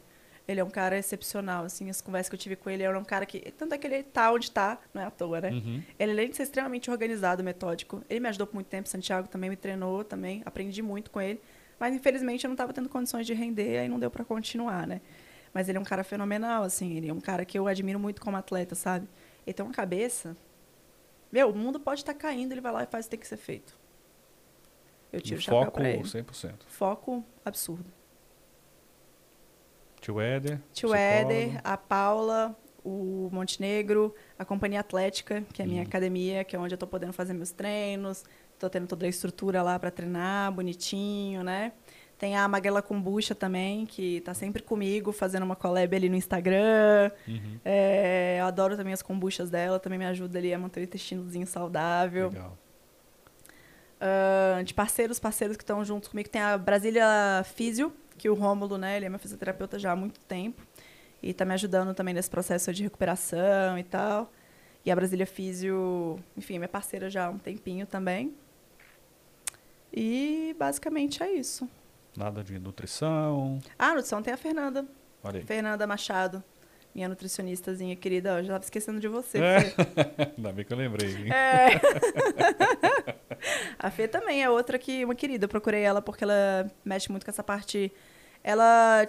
[0.51, 2.97] Ele é um cara excepcional, assim, as conversas que eu tive com ele, ele é
[2.97, 5.49] um cara que, tanto é que ele tá onde tá, não é à toa, né?
[5.51, 5.83] Uhum.
[5.97, 9.49] Ele, além de ser extremamente organizado, metódico, ele me ajudou por muito tempo, Santiago também
[9.49, 11.41] me treinou, também, aprendi muito com ele,
[11.79, 15.01] mas infelizmente eu não estava tendo condições de render, aí não deu para continuar, né?
[15.53, 18.21] Mas ele é um cara fenomenal, assim, ele é um cara que eu admiro muito
[18.21, 19.07] como atleta, sabe?
[19.47, 20.35] Ele tem uma cabeça...
[21.31, 23.27] Meu, o mundo pode estar caindo, ele vai lá e faz o que tem que
[23.27, 23.79] ser feito.
[25.13, 26.03] Eu tiro o chapéu Foco pra ele.
[26.03, 26.53] 100%.
[26.67, 27.85] Foco absurdo.
[30.01, 30.59] Tio Éder.
[30.73, 30.93] Tio.
[30.93, 35.87] Éder, a Paula, o Montenegro, a Companhia Atlética, que é a minha Uhum.
[35.87, 38.23] academia, que é onde eu tô podendo fazer meus treinos,
[38.57, 41.71] tô tendo toda a estrutura lá para treinar, bonitinho, né?
[42.17, 47.11] Tem a Magrela Kombucha também, que tá sempre comigo, fazendo uma collab ali no Instagram.
[47.27, 47.59] Uhum.
[47.65, 51.47] É, eu adoro também as kombuchas dela, também me ajuda ali a manter o intestinozinho
[51.47, 52.29] saudável.
[52.29, 52.57] Legal.
[53.99, 58.77] Ah, de parceiros, parceiros que estão juntos comigo, tem a Brasília Físio, que o Rômulo,
[58.77, 60.61] né, ele é meu fisioterapeuta já há muito tempo
[61.21, 64.31] e está me ajudando também nesse processo de recuperação e tal.
[64.83, 68.33] E a Brasília Físio, enfim, é minha parceira já há um tempinho também.
[69.93, 71.69] E basicamente é isso.
[72.15, 73.59] Nada de nutrição.
[73.77, 74.85] Ah, nutrição tem a Fernanda,
[75.23, 75.45] Olha aí.
[75.45, 76.43] Fernanda Machado,
[76.93, 78.29] minha nutricionistazinha querida.
[78.31, 79.37] Eu já estava esquecendo de você.
[79.39, 79.61] É.
[79.61, 79.75] Fê.
[80.37, 81.09] Ainda bem que eu lembrei.
[81.09, 81.31] hein?
[81.31, 81.79] É.
[83.79, 85.45] a Fê também é outra que, uma querida.
[85.45, 87.91] Eu procurei ela porque ela mexe muito com essa parte.
[88.43, 89.07] Ela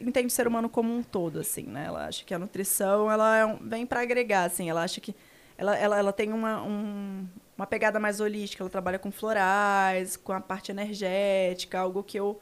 [0.00, 1.84] entende o ser humano como um todo, assim, né?
[1.86, 4.68] Ela acha que a nutrição ela é um- vem para agregar, assim.
[4.68, 5.14] Ela acha que
[5.56, 7.26] ela, ela, ela tem uma, um-
[7.56, 8.62] uma pegada mais holística.
[8.62, 12.40] Ela trabalha com florais, com a parte energética, algo que eu,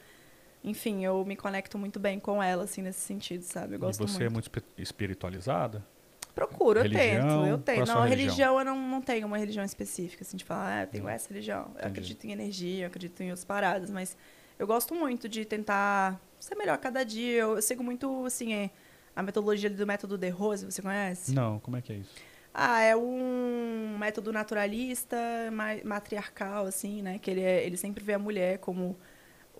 [0.62, 3.74] enfim, eu me conecto muito bem com ela, assim, nesse sentido, sabe?
[3.74, 4.26] Eu E gosto você muito.
[4.26, 5.84] é muito espi- espiritualizada?
[6.34, 7.42] Procuro, eu Religião?
[7.42, 7.86] tento, eu é a tenho.
[7.86, 8.08] Não, religião?
[8.08, 11.28] religião eu não, não tenho uma religião específica, assim, de falar, ah, eu tenho essa
[11.28, 11.62] religião.
[11.62, 11.86] Eu Entendi.
[11.88, 14.16] acredito em energia, eu acredito em outras paradas, mas
[14.58, 17.40] eu gosto muito de tentar ser melhor a cada dia.
[17.40, 18.70] Eu, eu sigo muito, assim, é,
[19.14, 21.34] a metodologia do método de Rose, você conhece?
[21.34, 22.14] Não, como é que é isso?
[22.54, 25.16] Ah, é um método naturalista,
[25.52, 27.18] ma- matriarcal, assim, né?
[27.18, 28.96] Que ele, é- ele sempre vê a mulher como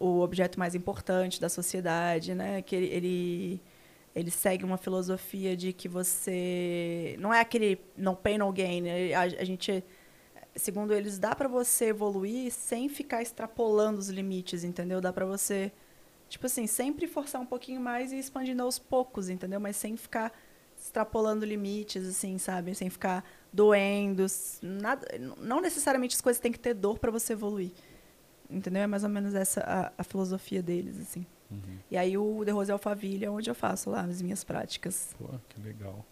[0.00, 2.62] o objeto mais importante da sociedade, né?
[2.62, 3.62] Que ele, ele,
[4.16, 7.16] ele segue uma filosofia de que você...
[7.20, 8.80] Não é aquele no pain, no gain.
[8.80, 9.12] né?
[9.12, 9.84] A, a gente,
[10.56, 15.02] segundo eles, dá para você evoluir sem ficar extrapolando os limites, entendeu?
[15.02, 15.70] Dá para você,
[16.30, 19.60] tipo assim, sempre forçar um pouquinho mais e expandindo aos poucos, entendeu?
[19.60, 20.32] Mas sem ficar
[20.80, 22.74] extrapolando limites, assim, sabe?
[22.74, 23.22] Sem ficar
[23.52, 24.24] doendo.
[24.62, 25.06] Nada,
[25.38, 27.70] não necessariamente as coisas têm que ter dor para você evoluir.
[28.50, 28.82] Entendeu?
[28.82, 31.26] É mais ou menos essa a, a filosofia deles, assim.
[31.50, 31.78] Uhum.
[31.90, 35.14] E aí o The Rose Alphaville é onde eu faço lá as minhas práticas.
[35.18, 36.04] Pô, que legal.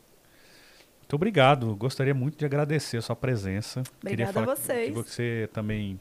[1.00, 1.74] Muito obrigado.
[1.74, 3.80] Gostaria muito de agradecer a sua presença.
[3.80, 4.88] Obrigada Queria a falar vocês.
[4.88, 5.98] Que você também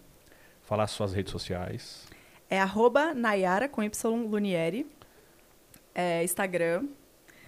[0.63, 2.05] falasse suas redes sociais.
[2.49, 4.85] É arroba Nayara com Y Lunieri.
[5.95, 6.85] É Instagram.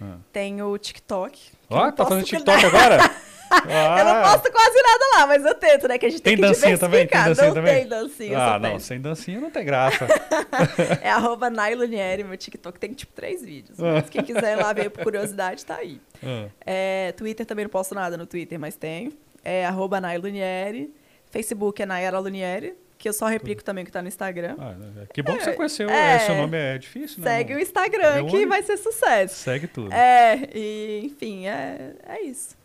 [0.00, 0.16] Ah.
[0.32, 1.52] Tem o TikTok.
[1.68, 2.98] Ó, eu tá fazendo TikTok agora?
[3.50, 5.98] Eu não posto quase nada lá, mas eu tento, né?
[5.98, 7.06] Que a gente tem, Tem que dancinha também?
[7.06, 7.74] Tem dancinha não também?
[7.74, 8.80] tem dancinha, Ah, não, péssima.
[8.80, 10.06] sem dancinha não tem graça.
[11.02, 13.78] É arroba Nailonieri, meu TikTok tem tipo três vídeos.
[13.80, 13.94] Ah.
[13.94, 16.00] Mas quem quiser lá ver por curiosidade, tá aí.
[16.22, 19.12] Ah, É, Twitter também não posto nada no Twitter, mas tem.
[19.44, 20.94] É arroba Nailonieri.
[21.30, 24.56] Facebook é Nayara Lunieri, que eu só replico também o que tá no Instagram.
[24.58, 24.74] ah,
[25.14, 25.88] que bom que você conheceu.
[25.88, 26.16] É.
[26.16, 27.30] é, seu nome é difícil, né?
[27.38, 29.36] Segue o Instagram, É que vai ser sucesso.
[29.36, 29.92] Segue tudo.
[29.92, 32.58] É, e enfim, é, é isso.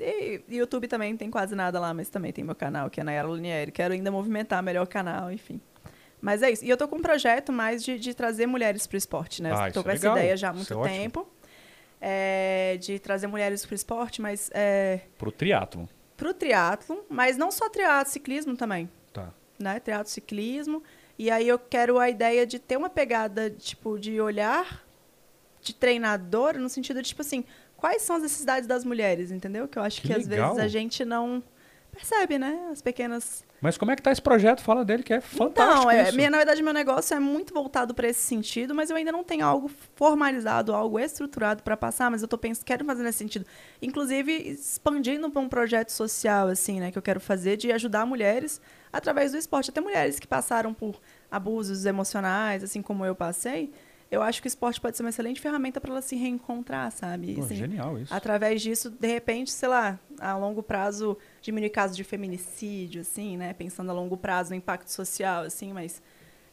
[0.00, 3.28] E YouTube também tem quase nada lá, mas também tem meu canal, que é Nayara
[3.28, 3.70] Lunieri.
[3.70, 5.60] Quero ainda movimentar melhor o canal, enfim.
[6.20, 6.64] Mas é isso.
[6.64, 9.52] E eu tô com um projeto mais de, de trazer mulheres pro esporte, né?
[9.54, 10.16] Ah, isso tô é com essa legal.
[10.18, 10.96] ideia já há Isso muito é ótimo.
[11.02, 11.28] tempo.
[12.00, 15.88] é, de trazer mulheres pro esporte, mas é, Pro triatlo.
[16.16, 19.28] pro triatlo, mas não só triatlo, ciclismo também Tá.
[19.58, 19.80] né?
[19.80, 20.82] Teatro ciclismo.
[21.18, 24.82] E aí eu quero a ideia de ter uma pegada, tipo, de olhar
[25.60, 27.44] de treinador, no sentido de, tipo assim,
[27.80, 29.66] quais são as necessidades das mulheres, entendeu?
[29.66, 31.42] Que eu acho Que que, às vezes a gente não
[31.90, 32.68] percebe, né?
[32.70, 33.44] As pequenas.
[33.60, 34.62] Mas como é que tá esse projeto?
[34.62, 37.94] Fala dele que é fantástico então, é, minha, na verdade, meu negócio é muito voltado
[37.94, 42.22] para esse sentido, mas eu ainda não tenho algo formalizado, algo estruturado para passar, mas
[42.22, 43.44] eu tô pensando, quero fazer nesse sentido.
[43.82, 48.60] Inclusive, expandindo para um projeto social, assim, né, que eu quero fazer de ajudar mulheres
[48.92, 49.70] através do esporte.
[49.70, 50.98] Até mulheres que passaram por
[51.30, 53.72] abusos emocionais, assim como eu passei.
[54.10, 57.34] Eu acho que o esporte pode ser uma excelente ferramenta para elas se reencontrar, sabe?
[57.34, 58.12] Pô, Assim, genial isso.
[58.12, 63.52] Através disso, de repente, sei lá, a longo prazo, diminuir casos de feminicídio, assim, né?
[63.52, 66.02] Pensando a longo prazo no impacto social, assim, mas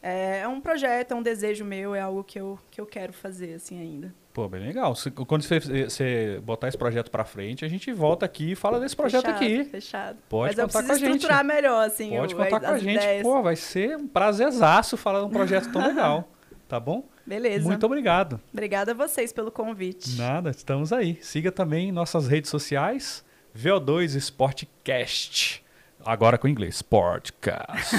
[0.04, 3.12] é, é um projeto, é um desejo meu, é algo que eu, que eu quero
[3.12, 4.14] fazer, assim, ainda.
[4.32, 4.94] Pô, bem legal.
[5.28, 8.96] Quando você, você botar esse projeto pra frente, a gente volta aqui e fala desse
[8.96, 9.64] projeto fechado, aqui.
[9.64, 10.18] Fechado.
[10.30, 11.06] Pode mas contar com a gente.
[11.16, 12.94] estruturar melhor, assim, Pode o- contar as com a gente.
[13.02, 13.24] ideias.
[13.24, 16.30] Pô, vai ser um prazerzaço falar de um projeto tão legal.
[16.68, 17.04] Tá bom?
[17.28, 17.68] Beleza.
[17.68, 18.40] Muito obrigado.
[18.54, 20.16] Obrigada a vocês pelo convite.
[20.18, 21.20] Nada, estamos aí.
[21.22, 23.24] Siga também nossas redes sociais,
[23.56, 25.62] VO2 Sportcast.
[26.06, 27.96] Agora com inglês, Sportcast.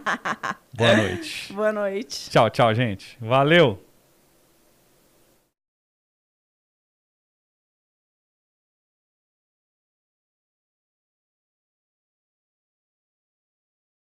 [0.72, 1.52] Boa noite.
[1.52, 2.30] Boa noite.
[2.30, 3.18] Tchau, tchau, gente.
[3.20, 3.85] Valeu!